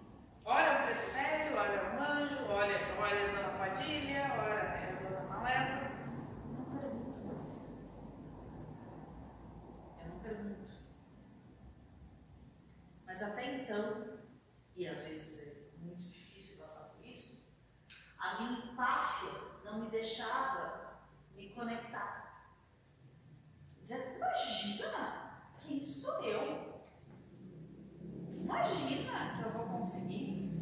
olha 0.45 0.73
o 0.73 0.83
preto 0.85 1.13
velho, 1.13 1.59
olha 1.59 1.83
o 1.83 2.01
anjo, 2.01 2.45
olha, 2.49 2.77
olha 2.99 3.23
a 3.23 3.35
dona 3.35 3.59
Padilha, 3.59 4.23
olha 4.39 4.63
a 4.63 5.03
dona 5.03 5.23
Malévola. 5.23 5.91
Não 6.47 6.65
pergunto 6.71 7.27
mais. 7.27 7.77
Eu 10.01 10.09
não 10.09 10.21
pergunto. 10.21 10.73
Mas 13.05 13.23
até 13.23 13.57
então, 13.57 14.19
e 14.77 14.87
às 14.87 15.05
vezes 15.05 15.75
é 15.75 15.79
muito 15.79 16.03
difícil 16.03 16.59
passar 16.59 16.91
por 16.91 17.05
isso, 17.05 17.53
a 18.19 18.41
minha 18.41 18.73
empáfia 18.73 19.31
não 19.65 19.81
me 19.81 19.91
deixava 19.91 21.01
me 21.35 21.51
conectar. 21.51 22.55
Dizendo, 23.83 24.17
imagina, 24.17 25.55
quem 25.61 25.83
sou 25.85 26.23
eu? 26.25 26.83
Imagina 28.37 29.37
que 29.37 29.45
eu 29.45 29.53
vou 29.53 29.79
conseguir. 29.79 30.53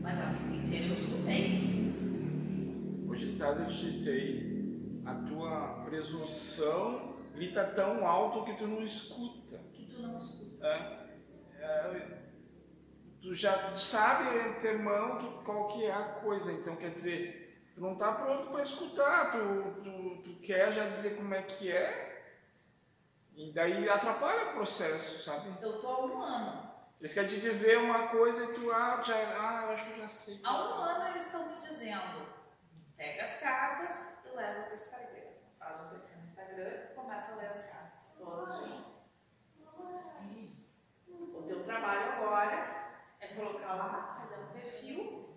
Mas 0.00 0.20
a 0.20 0.26
vida 0.26 0.54
inteira 0.54 0.86
eu 0.86 0.94
escutei. 0.94 1.68
Digitei. 3.66 4.58
A 5.04 5.14
tua 5.14 5.84
presunção 5.84 7.16
grita 7.32 7.64
tão 7.64 8.06
alto 8.06 8.44
que 8.44 8.58
tu 8.58 8.66
não 8.66 8.82
escuta. 8.82 9.58
Que 9.72 9.84
tu 9.86 10.02
não 10.02 10.18
escuta. 10.18 10.66
É, 10.66 11.08
é, 11.60 12.18
tu 13.20 13.34
já 13.34 13.72
sabe 13.74 14.38
antemão 14.38 15.18
que, 15.18 15.44
qual 15.44 15.66
que 15.66 15.84
é 15.84 15.92
a 15.92 16.04
coisa, 16.20 16.52
então 16.52 16.76
quer 16.76 16.90
dizer, 16.90 17.70
tu 17.74 17.80
não 17.80 17.92
está 17.92 18.12
pronto 18.12 18.50
para 18.50 18.62
escutar, 18.62 19.32
tu, 19.32 19.82
tu, 19.82 20.22
tu 20.22 20.40
quer 20.40 20.72
já 20.72 20.88
dizer 20.88 21.16
como 21.16 21.34
é 21.34 21.42
que 21.42 21.70
é, 21.70 22.08
e 23.36 23.52
daí 23.52 23.88
atrapalha 23.88 24.50
o 24.50 24.54
processo, 24.54 25.22
sabe? 25.22 25.54
Eu 25.62 25.76
estou 25.76 25.90
há 25.90 26.06
um 26.06 26.22
ano. 26.22 26.68
Eles 27.00 27.14
querem 27.14 27.30
te 27.30 27.40
dizer 27.40 27.78
uma 27.78 28.08
coisa 28.08 28.44
e 28.44 28.54
tu, 28.54 28.72
ah, 28.72 29.00
já, 29.04 29.14
ah 29.14 29.62
eu 29.64 29.70
acho 29.70 29.84
que 29.84 29.90
eu 29.92 29.96
já 29.98 30.08
sei. 30.08 30.40
Há 30.42 30.52
um 30.52 30.74
ano 30.74 31.08
eles 31.10 31.26
estão 31.26 31.48
me 31.48 31.56
dizendo, 31.56 32.26
pega 32.98 33.22
as 33.22 33.40
cartas 33.40 34.24
e 34.24 34.36
leva 34.36 34.62
para 34.62 34.72
o 34.72 34.74
Instagram. 34.74 35.28
Faz 35.58 35.80
um 35.80 35.88
perfil 35.90 36.16
no 36.16 36.22
Instagram 36.24 36.68
e 36.68 36.94
começa 36.94 37.32
a 37.32 37.36
ler 37.36 37.48
as 37.48 37.70
cartas, 37.70 38.16
todas 38.18 38.60
novo. 38.60 38.98
O 41.34 41.42
teu 41.44 41.64
trabalho 41.64 42.12
agora 42.12 43.00
é 43.20 43.28
colocar 43.28 43.74
lá, 43.74 44.16
fazer 44.18 44.40
um 44.40 44.52
perfil 44.52 45.28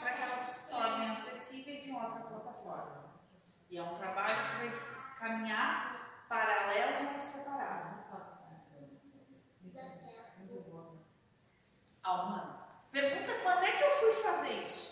para 0.00 0.12
que 0.12 0.22
elas 0.22 0.42
se 0.42 0.70
tornem 0.70 1.10
acessíveis 1.10 1.86
em 1.86 1.94
outra 1.94 2.20
plataforma. 2.20 3.20
E 3.68 3.76
é 3.78 3.82
um 3.82 3.98
trabalho 3.98 4.50
que 4.50 4.66
vai 4.66 5.18
caminhar 5.18 6.24
paralelo, 6.28 7.04
mas 7.04 7.22
separado. 7.22 7.96
Ano. 12.06 12.64
Pergunta 12.92 13.34
quando 13.42 13.64
é 13.64 13.72
que 13.72 13.82
eu 13.82 13.90
fui 13.90 14.12
fazer 14.22 14.52
isso? 14.62 14.85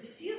receive 0.00 0.29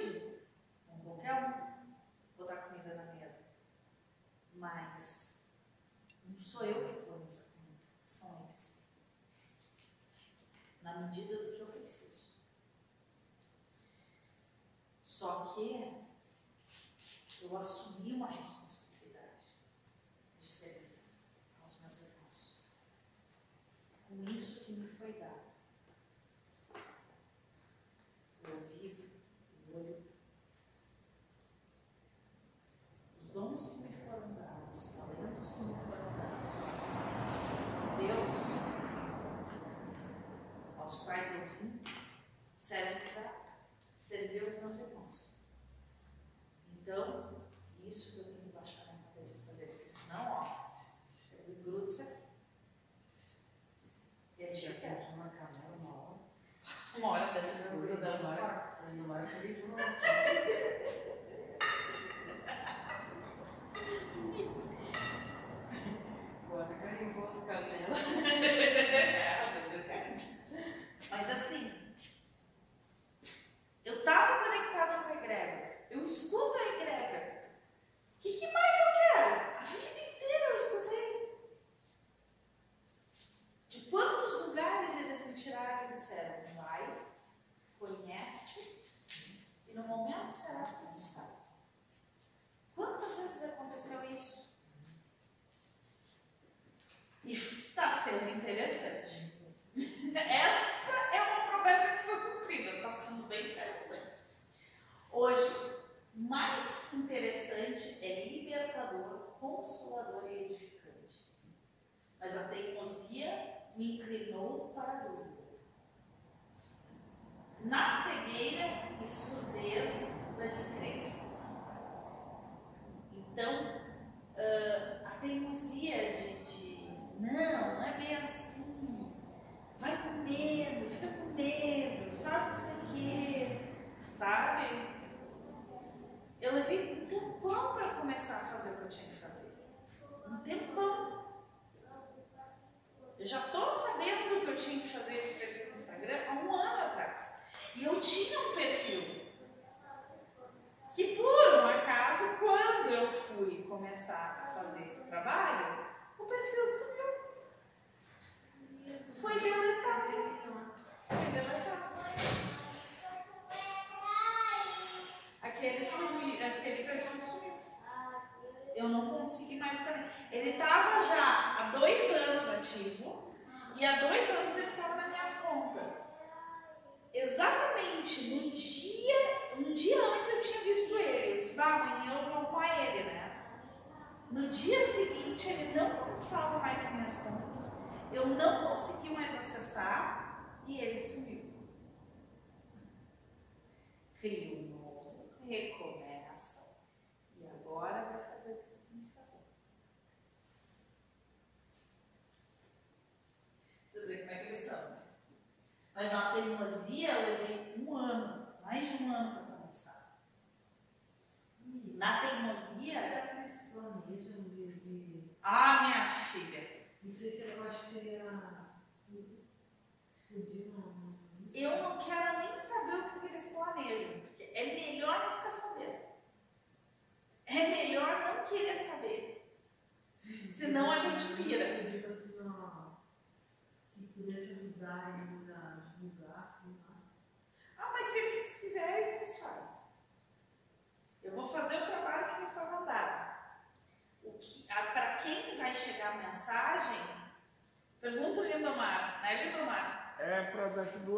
Eu 221.62 221.70
não 221.84 221.96
quero 221.98 222.21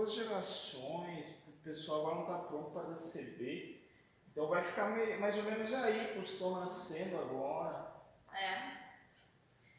duas 0.03 0.13
gerações, 0.13 1.43
o 1.47 1.51
pessoal 1.63 2.01
agora 2.01 2.15
não 2.15 2.21
está 2.23 2.37
pronto 2.49 2.71
para 2.71 2.89
receber. 2.89 3.89
Então 4.29 4.47
vai 4.47 4.61
ficar 4.61 4.89
mais 5.19 5.37
ou 5.37 5.43
menos 5.43 5.73
aí, 5.73 6.11
que 6.13 6.19
estão 6.19 6.59
nascendo 6.59 7.17
agora. 7.17 7.93
É. 8.33 8.73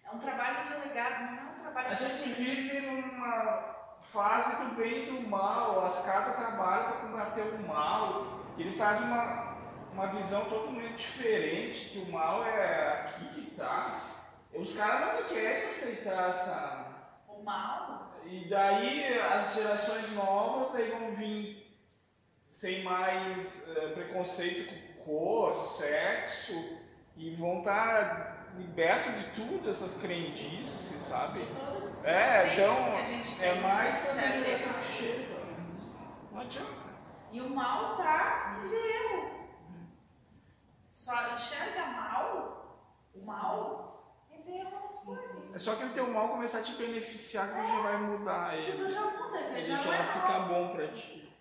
É 0.04 0.10
um 0.10 0.18
trabalho 0.18 0.64
de 0.64 0.88
legado, 0.88 1.24
não 1.24 1.38
é 1.38 1.52
um 1.52 1.60
trabalho 1.60 1.88
a 1.88 1.94
de. 1.94 2.04
A 2.04 2.08
gente 2.08 2.32
vive 2.32 2.80
numa 2.80 3.96
fase 4.00 4.64
do 4.64 4.76
bem 4.76 5.08
e 5.08 5.12
do 5.12 5.28
mal, 5.28 5.84
as 5.84 6.06
casas 6.06 6.36
trabalham 6.36 6.92
para 6.92 7.00
combater 7.00 7.42
o 7.42 7.66
mal, 7.66 8.40
eles 8.56 8.78
fazem 8.78 9.06
uma, 9.06 9.58
uma 9.92 10.06
visão 10.06 10.44
totalmente 10.46 10.96
diferente, 10.96 11.90
que 11.90 11.98
o 11.98 12.12
mal 12.12 12.44
é 12.44 13.00
aqui 13.00 13.28
que 13.28 13.50
está. 13.50 14.00
Os 14.54 14.76
caras 14.76 15.20
não 15.20 15.28
querem 15.28 15.66
aceitar 15.66 16.30
essa. 16.30 16.86
O 17.28 17.42
mal? 17.42 18.03
e 18.26 18.48
daí 18.48 19.18
as 19.18 19.54
gerações 19.54 20.10
novas 20.12 20.72
daí 20.72 20.90
vão 20.90 21.14
vir 21.14 21.64
sem 22.48 22.82
mais 22.82 23.76
eh, 23.76 23.88
preconceito 23.88 24.70
com 24.70 24.94
cor, 25.04 25.58
sexo, 25.58 26.52
e 27.16 27.34
vão 27.34 27.58
estar 27.58 28.08
tá 28.08 28.34
liberto 28.56 29.12
de 29.12 29.24
tudo 29.32 29.68
essas 29.68 30.00
crendices, 30.00 31.02
sabe? 31.02 31.40
De 31.40 32.06
é, 32.06 32.52
então 32.52 32.76
é 33.42 33.54
mais 33.60 33.94
que 33.96 34.08
assim, 34.08 34.96
chega. 34.96 35.34
Não 36.32 36.40
adianta. 36.40 36.94
E 37.32 37.40
o 37.40 37.50
mal 37.50 37.96
tá 37.96 38.60
vendo. 38.62 39.34
Só 40.92 41.34
enxerga 41.34 41.86
mal, 41.86 42.88
o 43.14 43.26
mal 43.26 43.93
ver 44.44 44.64
nas 44.64 44.98
coisas. 45.04 45.56
É 45.56 45.58
só 45.58 45.74
que 45.76 45.82
ele 45.82 45.92
teu 45.94 46.06
mal 46.08 46.28
começar 46.28 46.58
a 46.58 46.62
te 46.62 46.72
beneficiar 46.74 47.48
que 47.48 47.60
tu 47.60 47.66
já 47.66 47.82
vai 47.82 47.96
mudar 47.98 48.58
E 48.58 48.64
tu 48.72 48.82
ele. 48.82 48.88
já 48.88 49.00
muda, 49.02 49.38
que 49.38 49.44
Ele 49.52 49.62
já 49.62 49.76
já 49.76 49.94
é 49.94 50.02
vai 50.02 50.06
ficar 50.12 50.38
bom 50.48 50.68
pra 50.74 50.88
ti. 50.88 51.32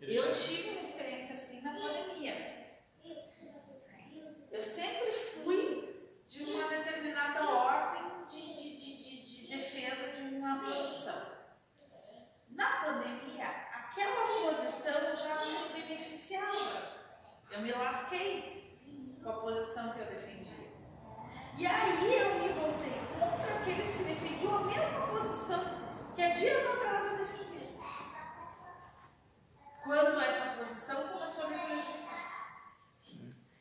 Ele 0.00 0.16
Eu 0.16 0.32
tive 0.32 0.70
uma 0.70 0.80
experiência 0.80 1.34
assim 1.34 1.60
na 1.62 1.72
pandemia. 1.74 2.52
Eu 4.50 4.60
sempre 4.60 5.12
fui 5.12 6.22
de 6.28 6.44
uma 6.44 6.68
determinada 6.68 7.48
ordem 7.48 8.02
de, 8.26 8.54
de, 8.54 8.76
de, 8.76 9.02
de, 9.02 9.22
de 9.46 9.56
defesa 9.56 10.08
de 10.12 10.34
uma 10.34 10.60
posição. 10.64 11.32
Na 12.50 12.66
pandemia, 12.84 13.46
aquela 13.48 14.42
posição 14.42 15.16
já 15.16 15.44
me 15.44 15.80
beneficiava. 15.80 16.82
Eu 17.50 17.60
me 17.62 17.72
lasquei 17.72 18.78
com 19.22 19.30
a 19.30 19.32
posição 19.40 19.92
que 19.92 20.00
eu 20.00 20.06
defendia. 20.06 20.31
E 21.58 21.66
aí 21.66 22.18
eu 22.18 22.34
me 22.38 22.48
voltei 22.48 23.00
contra 23.18 23.54
aqueles 23.54 23.94
que 23.94 24.04
defendiam 24.04 24.56
a 24.56 24.62
mesma 24.62 25.06
posição 25.08 25.82
que 26.14 26.22
há 26.22 26.28
dias 26.30 26.66
atrás 26.66 27.04
eu 27.04 27.18
defendia 27.18 27.42
quando 29.84 30.20
essa 30.20 30.56
posição 30.56 31.08
começou 31.08 31.44
a 31.44 31.48
me 31.48 31.58
prejudicar. 31.58 32.02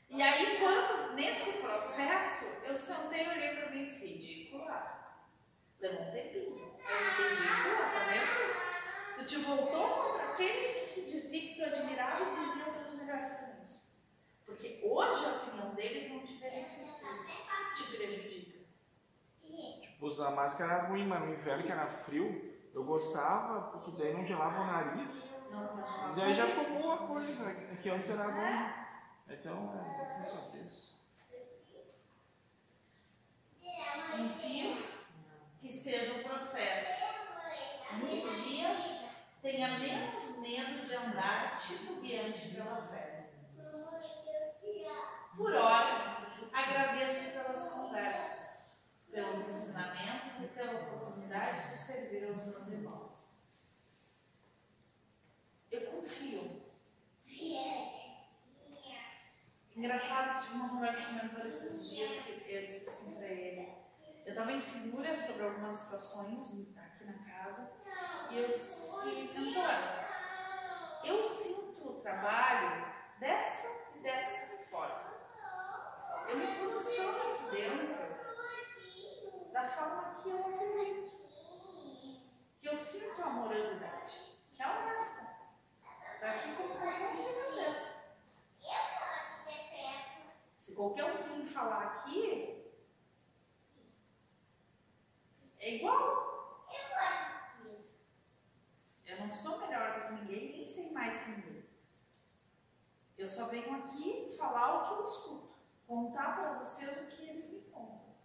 E 0.10 0.22
aí, 0.22 0.58
quando, 0.60 1.14
nesse 1.16 1.54
processo, 1.60 2.46
eu 2.64 2.76
sentei, 2.76 3.28
olhei 3.28 3.56
para 3.56 3.70
mim 3.72 3.84
e 3.84 3.86
disse, 3.86 4.08
ridícula. 4.08 5.00
Levou 5.80 6.02
um 6.02 6.12
tempinho. 6.12 6.78
Eu 6.88 6.98
disse, 7.00 7.22
ridícula, 7.22 7.90
tá 7.92 8.00
vendo? 8.10 9.18
Tu 9.18 9.26
te 9.26 9.38
voltou 9.38 9.90
contra 9.90 10.34
aqueles 10.34 10.94
que 10.94 11.02
tu 11.02 11.06
dizia 11.08 11.42
que 11.42 11.56
tu 11.56 11.64
admirava 11.64 12.24
e 12.24 12.30
diziam 12.30 12.74
teus 12.74 12.94
melhores 12.94 13.32
caminhos. 13.32 13.92
Porque 14.46 14.82
hoje 14.84 15.26
a 15.26 15.30
opinião 15.30 15.74
deles 15.74 16.12
não 16.12 16.20
te 16.26 16.34
beneficia, 16.34 17.08
te 17.74 17.96
prejudica. 17.96 18.60
Tipo, 20.02 20.08
usar 20.08 20.32
máscara 20.32 20.74
era 20.74 20.88
ruim, 20.88 21.06
mas 21.06 21.22
no 21.22 21.34
inverno 21.34 21.64
que 21.64 21.72
era 21.72 21.88
frio, 21.88 22.52
eu 22.74 22.84
gostava, 22.84 23.72
porque 23.72 23.92
daí 23.92 24.14
não 24.14 24.26
gelava 24.26 24.62
o 24.62 24.66
nariz. 24.66 25.36
Não 25.52 25.68
pode 25.68 25.88
falar. 25.88 26.18
E 26.18 26.22
aí 26.22 26.34
já 26.34 26.48
ficou 26.48 26.82
boa 26.82 26.96
a 26.96 27.08
coisa, 27.08 27.46
né? 27.46 27.78
que 27.82 27.90
antes 27.90 28.10
era 28.10 28.28
bom. 28.30 28.82
Então, 29.34 29.74
é, 29.74 30.38
a 30.38 30.50
Deus. 30.52 31.02
Enfim, 34.20 34.86
que 35.60 35.72
seja 35.72 36.14
um 36.14 36.24
processo. 36.24 37.02
Um 37.94 38.28
dia 38.28 39.02
tenha 39.42 39.68
menos 39.80 40.40
medo 40.42 40.86
de 40.86 40.96
andar 40.96 41.56
titubeante 41.58 42.56
pela 42.56 42.82
fé. 42.88 43.30
Por 45.36 45.54
hora, 45.54 46.21
agradeço 46.54 47.32
pelas 47.32 47.72
conversas, 47.72 48.66
pelos 49.12 49.38
ensinamentos 49.50 50.42
e 50.42 50.48
pela 50.50 50.82
oportunidade 50.82 51.70
de 51.70 51.78
servir 51.78 52.30
aos 52.30 52.46
meus 52.48 52.68
irmãos. 52.68 53.42
Eu 55.72 55.92
confio. 55.92 56.62
Engraçado 59.76 60.40
que 60.40 60.48
tive 60.48 60.56
uma 60.58 60.70
conversa 60.70 61.06
com 61.06 61.12
o 61.12 61.16
mentor 61.16 61.46
esses 61.46 61.90
dias 61.90 62.12
que 62.12 62.44
eu 62.46 62.66
disse 62.66 62.90
assim 62.90 63.16
para 63.16 63.28
ele. 63.28 63.74
Eu 64.26 64.30
estava 64.30 64.52
insegura 64.52 65.20
sobre 65.20 65.44
algumas 65.44 65.74
situações 65.74 66.78
aqui 66.78 67.06
na 67.06 67.14
casa 67.14 67.72
e 68.30 68.38
eu 68.38 68.54
disse, 68.54 69.06
mentor, 69.06 69.72
eu 71.04 71.24
sinto 71.24 71.90
o 71.90 72.02
trabalho 72.02 72.94
dessa 73.20 73.68
e 73.96 74.00
dessa 74.02 74.58
forma. 74.70 75.01
Eu 76.32 76.38
me 76.38 76.48
posiciono 76.60 77.34
aqui 77.34 77.52
dentro 77.52 77.92
da 79.52 79.64
forma 79.66 80.16
que 80.16 80.30
eu 80.30 80.40
acredito. 80.40 81.12
Que 82.58 82.70
eu 82.70 82.78
sinto 82.78 83.22
amorosidade, 83.22 84.40
que 84.54 84.64
é 84.64 84.68
honesta. 84.68 85.30
Está 86.14 86.32
aqui 86.32 86.56
como 86.56 86.70
qualquer 86.80 87.10
um 87.10 87.22
de 87.22 87.34
vocês. 87.34 88.00
Se 90.58 90.74
qualquer 90.74 91.04
um 91.04 91.22
vir 91.22 91.46
falar 91.46 91.84
aqui, 91.88 92.64
é 95.60 95.76
igual. 95.76 96.22
Eu 99.06 99.20
não 99.20 99.34
sou 99.34 99.60
melhor 99.60 100.00
do 100.00 100.06
que 100.08 100.14
ninguém, 100.22 100.52
nem 100.54 100.66
sei 100.66 100.94
mais 100.94 101.26
que 101.26 101.32
ninguém. 101.32 101.70
Eu 103.18 103.28
só 103.28 103.48
venho 103.48 103.76
aqui 103.76 104.34
falar 104.38 104.78
o 104.78 104.88
que 104.88 105.02
eu 105.02 105.06
escuto, 105.06 105.51
contar 105.92 106.38
para 106.38 106.58
vocês 106.60 107.02
o 107.02 107.08
que 107.08 107.28
eles 107.28 107.52
me 107.52 107.62
contam, 107.70 108.16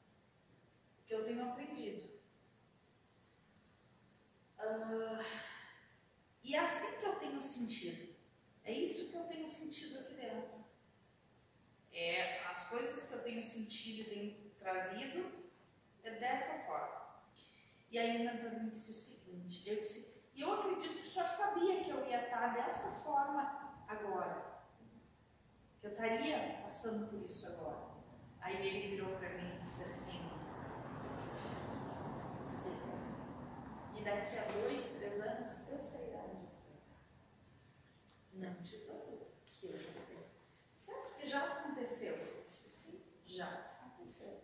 o 1.01 1.05
que 1.05 1.13
eu 1.13 1.25
tenho 1.25 1.51
aprendido. 1.51 2.09
Ah, 4.57 5.21
e 6.45 6.55
é 6.55 6.61
assim 6.61 7.01
que 7.01 7.07
eu 7.07 7.17
tenho 7.17 7.43
sentido. 7.43 8.15
É 8.63 8.71
isso 8.71 9.11
que 9.11 9.17
eu 9.17 9.25
tenho 9.25 9.49
sentido 9.49 9.99
aqui 9.99 10.15
dentro. 10.15 10.65
É, 11.93 12.47
as 12.47 12.69
coisas 12.69 13.09
que 13.09 13.15
eu 13.15 13.25
tenho 13.25 13.43
sentido 13.43 14.03
e 14.03 14.15
tenho 14.15 14.51
trazido 14.61 15.51
é 16.05 16.11
dessa 16.21 16.67
forma. 16.67 17.25
E 17.91 17.99
aí 17.99 18.25
mentor 18.25 18.63
me 18.63 18.71
disse 18.71 18.93
o 18.93 18.95
seguinte, 18.95 19.69
eu 19.69 19.81
disse, 19.81 20.31
eu 20.37 20.53
acredito 20.53 21.01
que 21.01 21.09
o 21.09 21.11
senhor 21.13 21.27
sabia 21.27 21.83
que 21.83 21.91
eu 21.91 22.07
ia 22.07 22.27
estar 22.27 22.55
dessa 22.55 23.03
forma 23.03 23.85
agora. 23.89 24.56
Eu 25.87 25.93
estaria 25.93 26.63
passando 26.65 27.07
por 27.07 27.25
isso 27.25 27.47
agora. 27.47 27.91
Aí 28.41 28.67
ele 28.67 28.97
virou 28.97 29.17
para 29.19 29.29
mim 29.29 29.55
e 29.55 29.59
disse 29.61 29.85
assim, 29.85 30.31
sim. 32.49 32.81
E 33.95 34.03
daqui 34.03 34.37
a 34.37 34.47
dois, 34.47 34.97
três 34.99 35.21
anos 35.21 35.71
eu 35.71 35.79
sei 35.79 36.11
de 36.11 36.17
onde. 36.17 36.49
Não 38.33 38.63
te 38.63 38.79
preocupe, 38.79 39.27
que 39.47 39.67
eu 39.67 39.79
já 39.79 39.95
sei. 39.95 40.27
Sabe 40.81 40.99
porque 41.11 41.27
já 41.27 41.45
aconteceu? 41.45 42.15
Eu 42.17 42.45
disse, 42.45 42.69
sim, 42.69 43.05
já 43.25 43.47
aconteceu. 43.47 44.41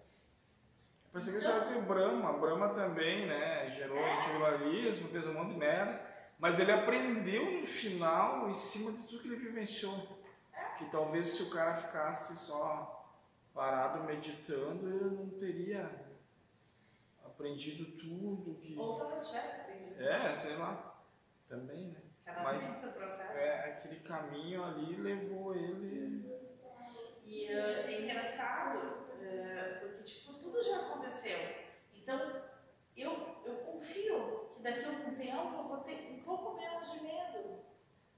Pensei 1.13 1.33
que 1.33 1.39
a 1.39 1.43
senhora 1.43 1.65
tem 1.67 1.83
Brahma. 1.83 2.39
Brahma 2.39 2.69
também, 2.69 3.27
né? 3.27 3.69
Gerou 3.75 3.99
individualismo, 3.99 5.09
fez 5.09 5.27
um 5.27 5.35
monte 5.35 5.55
de 5.55 5.59
merda. 5.59 6.09
Mas 6.39 6.61
ele 6.61 6.71
aprendeu 6.71 7.61
no 7.61 7.67
final 7.67 8.49
em 8.49 8.55
cima 8.55 8.93
de 8.93 9.03
tudo 9.09 9.23
que 9.23 9.29
ele 9.29 9.37
vivenciou. 9.37 10.22
Que 10.83 10.91
talvez 10.91 11.29
se 11.29 11.45
o 11.45 11.51
cara 11.51 11.75
ficasse 11.77 12.37
só 12.37 13.09
parado 13.55 14.03
meditando, 14.03 14.89
ele 14.89 15.17
não 15.17 15.31
teria 15.31 15.89
aprendido 17.25 17.85
tudo 17.99 18.59
que. 18.61 18.77
Ou 18.77 18.99
talvez 18.99 19.29
tivesse 19.29 19.61
aprendido. 19.61 20.03
É, 20.03 20.35
sei 20.35 20.57
lá. 20.57 20.93
Também, 21.49 21.89
né? 21.89 22.01
Cada 22.25 22.43
Mas- 22.43 22.65
tem 22.65 22.75
seu 22.75 22.93
processo. 22.99 23.39
É, 23.39 23.65
aquele 23.73 24.01
caminho 24.01 24.65
ali 24.65 24.97
levou 24.97 25.55
ele. 25.55 26.33
E 27.23 27.47
eh, 27.47 27.85
é 27.87 28.03
engraçado, 28.03 29.07
eh, 29.21 29.79
porque 29.81 30.03
tipo, 30.03 30.35
tudo 30.35 30.61
já 30.63 30.81
aconteceu. 30.81 31.39
Então, 31.95 32.43
eu, 32.97 33.43
eu 33.45 33.57
confio 33.59 34.51
que 34.57 34.63
daqui 34.63 34.85
a 34.85 34.89
algum 34.89 35.15
tempo 35.15 35.57
eu 35.59 35.69
vou 35.69 35.79
ter 35.79 36.11
um 36.11 36.23
pouco 36.23 36.55
menos 36.57 36.91
de 36.93 37.03
medo, 37.03 37.61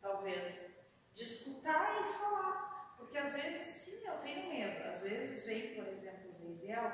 talvez, 0.01 0.84
de 1.15 1.23
escutar 1.23 2.01
e 2.01 2.13
falar. 2.13 2.97
Porque 2.99 3.17
às 3.17 3.35
vezes, 3.35 3.67
sim, 3.67 4.07
eu 4.07 4.19
tenho 4.19 4.49
medo. 4.49 4.89
Às 4.89 5.03
vezes 5.03 5.47
vem, 5.47 5.75
por 5.75 5.87
exemplo, 5.87 6.29
o 6.29 6.33
Zeizel, 6.33 6.93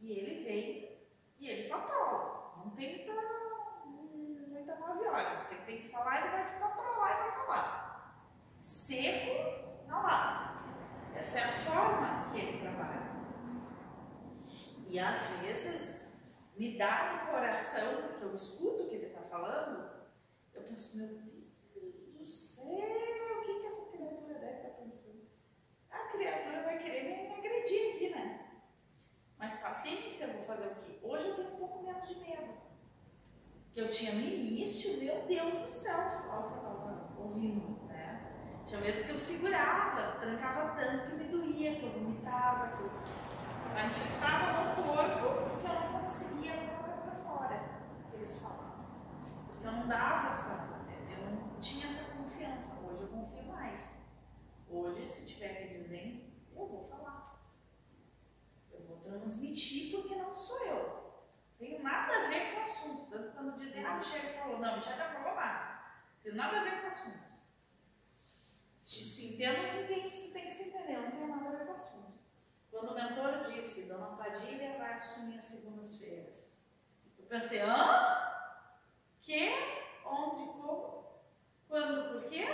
e 0.00 0.12
ele 0.12 0.44
vem 0.44 0.92
e 1.38 1.48
ele 1.48 1.68
patrola. 1.68 2.54
Não 2.64 2.70
tem 2.70 2.96
muita, 2.96 3.12
muita 4.48 4.76
nove 4.76 5.06
horas. 5.06 5.40
O 5.40 5.48
que 5.48 5.54
ele 5.54 5.64
tem 5.64 5.82
que 5.82 5.88
falar, 5.88 6.20
ele 6.20 6.30
vai 6.30 6.44
te 6.44 6.52
patrolar 6.60 7.10
e 7.10 7.30
vai 7.30 7.46
falar. 7.46 8.28
Seco, 8.60 9.86
na 9.88 10.02
lata. 10.02 10.52
Essa 11.16 11.40
é 11.40 11.42
a 11.42 11.52
forma 11.52 12.30
que 12.30 12.40
ele 12.40 12.60
trabalha. 12.60 13.12
E 14.86 14.98
às 14.98 15.20
vezes 15.40 16.12
me 16.56 16.78
dá 16.78 17.24
no 17.24 17.32
coração, 17.32 18.02
porque 18.02 18.24
eu 18.24 18.34
escuto 18.34 18.84
o 18.84 18.88
que 18.88 18.94
ele 18.94 19.06
está 19.06 19.22
falando, 19.22 19.90
eu 20.54 20.62
penso, 20.62 20.98
meu 20.98 21.08
Deus 21.08 21.41
céu, 22.32 23.38
o 23.38 23.42
que, 23.42 23.60
que 23.60 23.66
essa 23.66 23.90
criatura 23.92 24.34
deve 24.38 24.56
estar 24.56 24.70
pensando? 24.70 25.26
A 25.90 25.98
criatura 26.10 26.62
vai 26.62 26.78
querer 26.78 27.04
me, 27.04 27.28
me 27.28 27.34
agredir 27.34 27.94
aqui, 27.94 28.10
né? 28.10 28.62
Mas 29.38 29.54
paciência, 29.54 30.24
eu 30.24 30.34
vou 30.34 30.42
fazer 30.44 30.68
o 30.68 30.74
quê? 30.76 30.98
Hoje 31.02 31.28
eu 31.28 31.34
tenho 31.36 31.54
um 31.54 31.56
pouco 31.56 31.82
menos 31.82 32.08
de 32.08 32.14
medo. 32.20 32.54
Que 33.72 33.80
eu 33.80 33.90
tinha 33.90 34.12
no 34.12 34.20
início, 34.20 34.98
meu 34.98 35.22
Deus 35.26 35.58
do 35.58 35.68
céu, 35.68 35.96
falar 35.96 36.40
o 36.40 36.48
que 36.48 36.54
eu 36.54 36.58
estava 36.58 37.20
ouvindo, 37.20 37.86
né? 37.88 38.62
Tinha 38.66 38.80
vezes 38.80 39.06
que 39.06 39.10
eu 39.12 39.16
segurava, 39.16 40.20
trancava 40.20 40.74
tanto 40.74 41.10
que 41.10 41.16
me 41.16 41.24
doía, 41.24 41.74
que 41.74 41.82
eu 41.84 41.92
vomitava, 41.92 42.76
que 42.76 42.82
eu 42.82 42.92
manifestava 43.74 44.76
no 44.76 44.82
corpo 44.82 45.58
que 45.60 45.66
eu 45.66 45.74
não 45.74 46.00
conseguia 46.00 46.52
colocar 46.52 47.02
para 47.02 47.14
fora, 47.16 47.64
que 48.10 48.16
eles 48.16 48.42
falavam. 48.42 48.86
Porque 49.46 49.66
eu 49.66 49.72
não 49.72 49.88
dava 49.88 50.28
essa, 50.28 50.84
eu 51.10 51.60
tinha 51.60 51.86
essa 51.86 52.12
confiança. 52.42 52.86
Hoje 52.86 53.02
eu 53.02 53.08
confio 53.08 53.44
mais. 53.44 54.02
Hoje, 54.68 55.06
se 55.06 55.26
tiver 55.26 55.54
que 55.54 55.78
dizer, 55.78 56.50
eu 56.54 56.66
vou 56.66 56.82
falar. 56.82 57.40
Eu 58.70 58.82
vou 58.82 58.98
transmitir 58.98 59.92
porque 59.92 60.16
não 60.16 60.34
sou 60.34 60.66
eu. 60.66 61.02
Tem 61.58 61.80
nada 61.80 62.12
a 62.12 62.28
ver 62.28 62.52
com 62.52 62.60
o 62.60 62.62
assunto. 62.62 63.10
Tanto 63.10 63.32
quando 63.32 63.56
dizem, 63.56 63.84
ah, 63.84 63.94
Michelle 63.94 64.34
falou. 64.34 64.58
Não, 64.58 64.76
Michelle 64.76 64.98
não 64.98 65.10
falou 65.10 65.34
nada. 65.36 65.82
Tem 66.22 66.34
nada 66.34 66.60
a 66.60 66.64
ver 66.64 66.80
com 66.80 66.84
o 66.84 66.88
assunto. 66.88 67.32
Se 68.78 69.34
entendam 69.34 69.62
com 69.62 69.86
quem 69.86 70.02
vocês 70.02 70.32
têm 70.32 70.46
que 70.46 70.50
se 70.50 70.68
entender, 70.68 70.98
não 70.98 71.12
tem 71.12 71.28
nada 71.28 71.48
a 71.48 71.52
ver 71.52 71.66
com 71.66 71.72
o 71.72 71.76
assunto. 71.76 72.12
Quando 72.70 72.90
o 72.90 72.94
mentor 72.94 73.44
disse, 73.44 73.86
Dona 73.86 74.16
Padilha 74.16 74.78
vai 74.78 74.94
assumir 74.94 75.36
as 75.36 75.44
segundas-feiras, 75.44 76.56
eu 77.18 77.26
pensei, 77.26 77.60
hã? 77.60 78.42
Que? 79.20 79.50
Onde? 80.04 80.46
Como? 80.52 80.91
Quando? 81.72 82.12
Por 82.12 82.28
quê? 82.28 82.44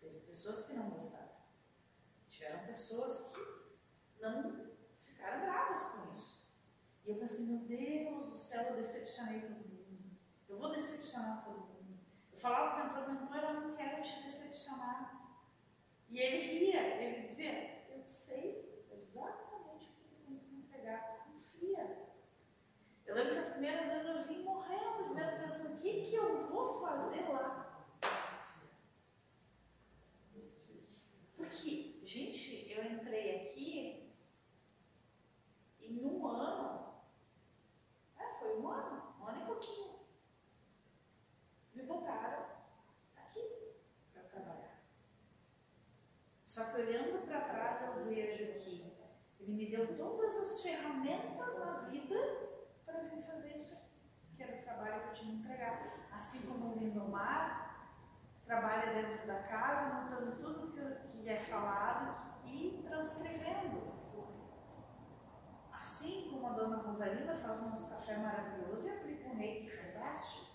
Teve 0.00 0.20
pessoas 0.20 0.68
que 0.68 0.74
não 0.74 0.90
gostaram. 0.90 1.32
Tiveram 2.28 2.64
pessoas 2.64 3.34
que 3.34 4.22
não 4.22 4.70
ficaram 5.00 5.40
bravas 5.40 5.82
com 5.82 6.12
isso. 6.12 6.54
E 7.04 7.10
eu 7.10 7.16
pensei, 7.16 7.46
meu 7.46 7.66
Deus 7.66 8.28
do 8.28 8.36
céu, 8.36 8.62
eu 8.68 8.76
decepcionei 8.76 9.40
todo 9.40 9.68
mundo. 9.68 10.16
Eu 10.48 10.56
vou 10.56 10.70
decepcionar 10.70 11.44
todo 11.44 11.58
mundo. 11.58 11.98
Eu 12.32 12.38
falava 12.38 12.76
para 12.76 12.84
o 12.84 13.14
mentor, 13.14 13.32
mentor, 13.32 13.50
eu 13.50 13.60
não 13.62 13.76
quero 13.76 14.00
te 14.00 14.22
decepcionar. 14.22 15.36
E 16.08 16.20
ele 16.20 16.58
ria, 16.58 17.02
ele 17.02 17.22
dizia, 17.22 17.84
eu 17.88 18.06
sei 18.06 18.86
exatamente 18.92 19.86
o 19.86 19.92
que 19.92 20.04
tu 20.04 20.14
tem 20.24 20.38
que 20.38 20.46
me 20.54 20.60
entregar, 20.60 21.26
confia. 21.26 22.10
Eu 23.04 23.16
lembro 23.16 23.32
que 23.32 23.40
as 23.40 23.48
primeiras 23.48 23.88
vezes 23.88 24.06
eu 24.06 24.28
vim 24.28 24.44
morrendo 24.44 25.08
de 25.08 25.14
medo, 25.14 25.42
pensando, 25.42 25.74
o 25.74 25.82
que, 25.82 26.02
que 26.06 26.14
eu 26.14 26.46
vou 26.46 26.80
fazer 26.80 27.28
lá? 27.30 27.64
Porque, 31.44 32.00
gente, 32.14 32.70
eu 32.70 32.84
entrei 32.92 33.44
aqui 33.44 34.14
em 35.80 36.04
um 36.04 36.24
ano, 36.28 36.94
é, 38.16 38.32
foi 38.38 38.56
um 38.60 38.68
ano, 38.68 39.14
um 39.20 39.26
ano 39.26 39.42
e 39.42 39.46
pouquinho. 39.46 39.94
Me 41.74 41.82
botaram 41.82 42.46
aqui 43.16 43.74
para 44.12 44.22
trabalhar. 44.22 44.80
Só 46.44 46.66
que 46.66 46.82
olhando 46.82 47.26
para 47.26 47.48
trás 47.48 47.82
eu 47.82 48.04
vejo 48.04 48.52
que 48.60 48.94
ele 49.40 49.52
me 49.52 49.68
deu 49.68 49.96
todas 49.96 50.36
as 50.36 50.62
ferramentas 50.62 51.58
na 51.58 51.80
vida 51.88 52.16
para 52.86 53.02
vir 53.02 53.24
fazer 53.24 53.56
isso 53.56 53.74
aqui, 53.74 54.36
que 54.36 54.42
era 54.44 54.60
o 54.60 54.62
trabalho 54.62 55.02
que 55.02 55.08
eu 55.08 55.12
tinha 55.12 55.34
empregado. 55.34 55.90
Assim 56.12 56.46
como 56.46 56.76
o 56.76 56.78
Lindomar 56.78 57.53
trabalha 58.44 58.92
dentro 58.92 59.26
da 59.26 59.42
casa, 59.42 59.94
montando 59.94 60.36
tudo 60.42 60.72
que 60.72 61.28
é 61.28 61.40
falado 61.40 62.38
e 62.44 62.82
transcrevendo. 62.86 63.94
Assim 65.72 66.30
como 66.30 66.46
a 66.46 66.52
dona 66.52 66.76
Rosalina 66.78 67.36
faz 67.36 67.60
um 67.60 67.88
café 67.88 68.16
maravilhoso 68.16 68.88
e 68.88 68.90
aplica 68.90 69.28
um 69.28 69.36
reiki 69.36 69.70
fantástico. 69.70 70.54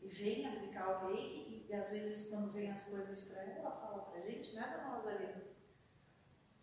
E 0.00 0.08
vem 0.08 0.46
aplicar 0.46 1.04
o 1.04 1.08
reiki, 1.08 1.66
e 1.68 1.74
às 1.74 1.92
vezes, 1.92 2.30
quando 2.30 2.52
vem 2.52 2.70
as 2.70 2.84
coisas 2.84 3.28
para 3.28 3.42
ela, 3.42 3.58
ela 3.58 3.70
fala 3.70 4.02
para 4.04 4.20
a 4.20 4.22
gente, 4.22 4.54
né, 4.54 4.66
dona 4.68 4.94
Rosalina? 4.94 5.42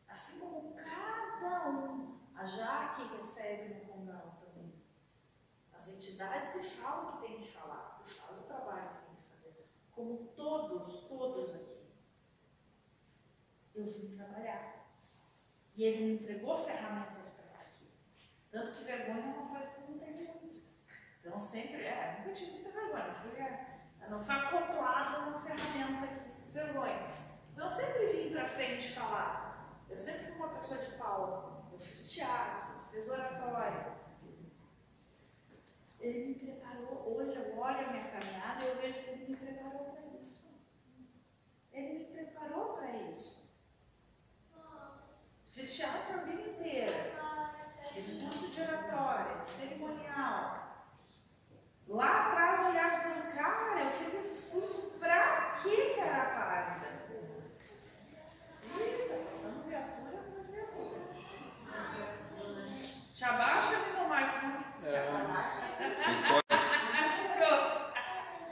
Assim 0.08 0.40
como 0.40 0.74
cada 0.76 1.70
um, 1.70 2.20
a 2.34 2.46
Jaque 2.46 3.16
recebe 3.16 3.74
no 3.76 3.86
condão 3.86 4.38
também. 4.40 4.82
As 5.74 5.90
entidades 5.90 6.50
se 6.50 6.64
falam 6.78 7.18
que 7.18 7.28
tem 7.28 7.42
que 7.42 7.52
falar, 7.52 8.02
e 8.06 8.10
faz 8.10 8.42
o 8.42 8.48
trabalho 8.48 8.90
que 8.90 9.06
tem 9.06 9.16
que 9.16 9.30
fazer. 9.30 9.70
Como 9.96 10.28
todos, 10.36 11.08
todos 11.08 11.56
aqui. 11.56 11.86
Eu 13.74 13.86
vim 13.86 14.18
trabalhar. 14.18 14.86
E 15.74 15.84
ele 15.84 16.06
me 16.06 16.14
entregou 16.16 16.58
ferramentas 16.58 17.32
para 17.32 17.46
estar 17.46 17.62
aqui. 17.62 17.90
Tanto 18.52 18.78
que 18.78 18.84
vergonha 18.84 19.20
é 19.20 19.40
uma 19.40 19.50
coisa 19.50 19.72
que 19.72 19.82
eu 19.82 19.90
não 19.92 20.00
tenho 20.00 20.16
muito. 20.16 20.62
Então 21.20 21.40
sempre, 21.40 21.84
é, 21.84 22.20
nunca 22.20 22.34
tive 22.34 22.52
muita 22.52 22.72
vergonha. 22.72 23.14
Fui, 23.14 23.40
é, 23.40 23.86
não 24.10 24.20
foi 24.20 24.36
acoplada 24.36 25.30
uma 25.30 25.40
ferramenta 25.40 26.06
aqui, 26.06 26.52
vergonha. 26.52 27.08
Então 27.54 27.66
eu 27.66 27.72
sempre 27.72 28.08
vim 28.08 28.34
para 28.34 28.46
frente 28.46 28.92
falar. 28.92 29.86
Eu 29.90 29.98
sempre 29.98 30.26
fui 30.26 30.36
uma 30.36 30.50
pessoa 30.50 30.80
de 30.80 30.92
palco. 30.98 31.74
Eu 31.74 31.80
fiz 31.80 32.12
teatro, 32.12 32.90
fiz 32.92 33.10
oratória. 33.10 33.96
Ele 36.00 36.28
me 36.28 36.36
preparou, 36.36 37.06
eu 37.22 37.58
olho 37.58 37.80
a 37.80 37.92
minha 37.92 38.12
eu 38.66 38.76
vejo 38.78 39.00
que 39.04 39.10
ele 39.10 39.28
me 39.30 39.36
preparou 39.36 39.86
para 39.86 40.20
isso. 40.20 40.60
Ele 41.72 42.00
me 42.00 42.06
preparou 42.06 42.74
para 42.74 42.92
isso. 43.10 43.46
Fiz 45.50 45.76
teatro 45.76 46.20
a 46.20 46.24
vida 46.24 46.42
inteira. 46.42 47.16
Fiz 47.94 48.22
curso 48.22 48.50
de 48.50 48.62
oratória, 48.62 49.38
de 49.40 49.48
cerimonial. 49.48 50.86
Lá 51.88 52.28
atrás 52.28 52.60
eu 52.60 52.68
olhava 52.68 52.98
dizendo, 52.98 53.34
cara, 53.34 53.80
eu 53.80 53.92
fiz 53.92 54.14
esses 54.14 54.52
cursos 54.52 54.96
pra 55.00 55.58
quê, 55.64 55.96
cara 55.96 56.26
pálida? 56.36 56.96
Tá 58.66 59.26
passando 59.26 59.64
viatura 59.70 60.20
atrás 60.20 60.46
de 60.46 60.52
viatura. 60.52 61.00
Te 63.14 63.24
abaixa 63.24 63.78
ali 63.78 63.92
no 63.98 64.10
mar 64.10 64.34
que 64.34 64.46
vamos 64.46 64.64
te 64.64 64.70
buscar. 64.72 64.92
É. 65.00 66.06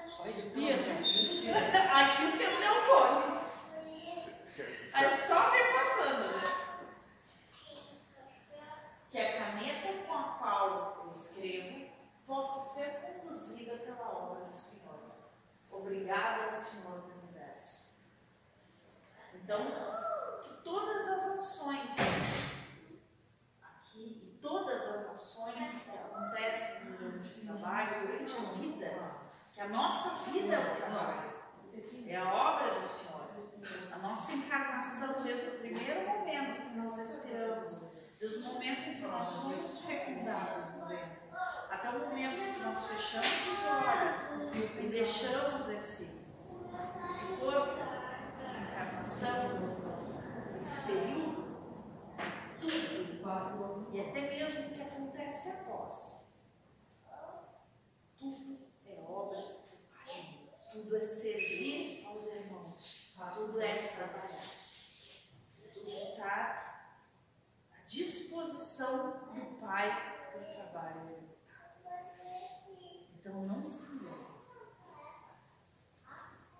Só 0.08 0.28
espia, 0.28 0.78
gente. 0.78 1.49
Aqui 1.52 2.23
o 2.23 2.38
teu 2.38 2.52
não 2.62 2.86
corre. 2.88 3.41
Aí 4.93 5.28
só 5.28 5.49
vem 5.49 5.73
passando, 5.73 6.38
né? 6.38 6.63
que 9.13 9.19
a 9.19 9.38
caneta 9.38 10.08
com 10.08 10.13
a 10.13 10.23
qual 10.39 11.04
eu 11.06 11.12
escrevo 11.12 11.88
possa 12.26 12.73
ser 12.73 12.91
conduzida 13.02 13.76
pela 13.78 14.10
obra 14.10 14.45
do 14.45 14.56
Senhor. 14.56 14.99
Obrigada 15.84 16.46
ao 16.46 16.52
Senhor 16.52 17.02
do 17.02 17.19
universo. 17.19 18.06
Então, 19.34 19.60
que 20.41 20.63
todas 20.63 21.08
as 21.10 21.28
ações 21.36 21.98
aqui 23.62 24.00
e 24.00 24.39
todas 24.41 24.82
as 24.82 25.12
ações 25.12 25.91
que 25.91 25.98
acontecem 25.98 26.91
durante 26.93 27.28
o 27.28 27.46
trabalho, 27.46 28.08
durante 28.08 28.34
a 28.34 28.39
vida, 28.54 29.15
que 29.52 29.60
a 29.60 29.67
nossa 29.67 30.32
vida 30.32 30.56
é 30.56 30.74
o 30.74 30.76
trabalho, 30.78 31.34
é 32.08 32.15
a 32.15 32.34
obra 32.34 32.80
do 32.80 32.86
Senhor. 32.86 33.24
A 33.91 33.98
nossa 33.98 34.32
encarnação 34.32 35.22
desde 35.24 35.50
o 35.50 35.60
primeiro 35.60 36.08
momento 36.08 36.69
que 36.69 36.78
nós 36.78 36.98
respiramos 36.98 38.04
Desde 38.24 38.39
o 38.39 38.54
momento 38.54 38.89
em 38.89 38.93
que 38.93 39.02
nós 39.02 39.28
somos 39.28 39.82
fecundados 39.82 40.76
no 40.76 40.88
ventre, 40.88 41.23
até 41.74 41.90
o 41.90 42.08
momento 42.08 42.54
que 42.54 42.60
nós 42.60 42.86
fechamos 42.86 43.48
os 43.48 43.66
olhos 43.66 44.56
e 44.80 44.90
deixamos 44.90 45.70
esse, 45.70 46.28
esse 47.04 47.38
corpo, 47.38 47.80
essa 48.40 48.62
encarnação, 48.62 49.76
esse 50.56 50.82
período, 50.82 51.44
tudo, 52.62 53.90
e 53.92 54.02
até 54.02 54.22
mesmo 54.22 54.68
o 54.68 54.70
que 54.70 54.82
acontece 54.84 55.50
após, 55.50 56.34
tudo 58.19 58.60
é 58.86 58.96
obra 59.00 59.42
do 59.42 59.78
Pai, 59.90 60.38
tudo 60.71 60.96
é 60.96 61.02
servir 61.02 62.06
aos 62.06 62.28
irmãos, 62.28 63.15
tudo 63.36 63.60
é 63.60 63.88
trabalhar, 63.88 64.44
tudo 65.74 65.92
está 65.92 66.92
disposição 67.88 69.34
do 69.34 69.60
Pai 69.60 70.30
para 70.32 70.40
o 70.40 70.54
trabalho. 70.54 71.33
Então 73.24 73.42
não 73.46 73.63
se 73.63 73.96
engane. 73.96 74.26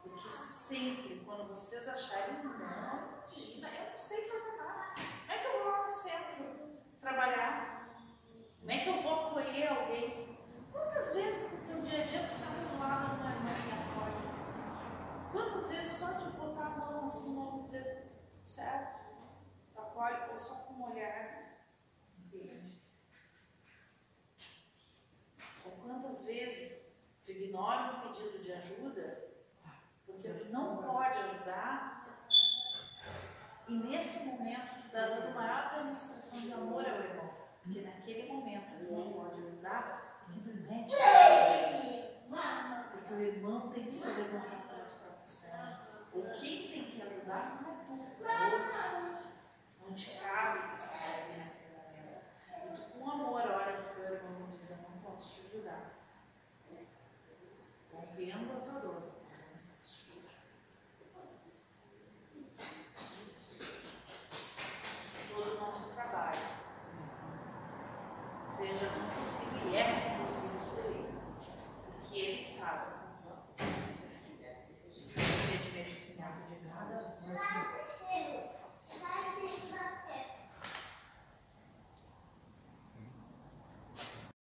Porque 0.02 0.30
sempre, 0.30 1.22
quando 1.26 1.50
vocês 1.50 1.90
acharem, 1.90 2.42
não, 2.42 2.54
imagina, 2.54 3.68
eu 3.68 3.92
não 3.92 3.98
sei 3.98 4.30
fazer 4.30 4.58
nada. 4.60 4.96
Como 4.96 5.32
é 5.32 5.38
que 5.40 5.46
eu 5.46 5.62
vou 5.62 5.72
lá 5.72 5.84
no 5.84 5.92
centro 5.92 6.46
trabalhar? 7.02 7.98
Como 8.62 8.72
é 8.72 8.78
que 8.78 8.90
eu 8.90 9.02
vou 9.02 9.14
acolher 9.14 9.68
alguém? 9.68 10.40
Quantas 10.72 11.14
vezes 11.16 11.68
no 11.68 11.68
teu 11.68 11.82
dia 11.82 12.02
a 12.02 12.06
dia 12.06 12.28
tu 12.30 12.34
senta 12.34 12.66
do 12.70 12.80
lado 12.80 13.14
de 13.14 13.22
uma 13.22 13.32
irmã 13.32 13.54
que 13.54 13.72
acolhe? 13.74 15.34
Quantas 15.34 15.70
vezes 15.70 15.92
só 15.92 16.14
de 16.14 16.30
botar 16.38 16.68
a 16.68 16.78
mão 16.78 17.06
assim, 17.06 17.36
vamos 17.36 17.66
dizer, 17.66 17.93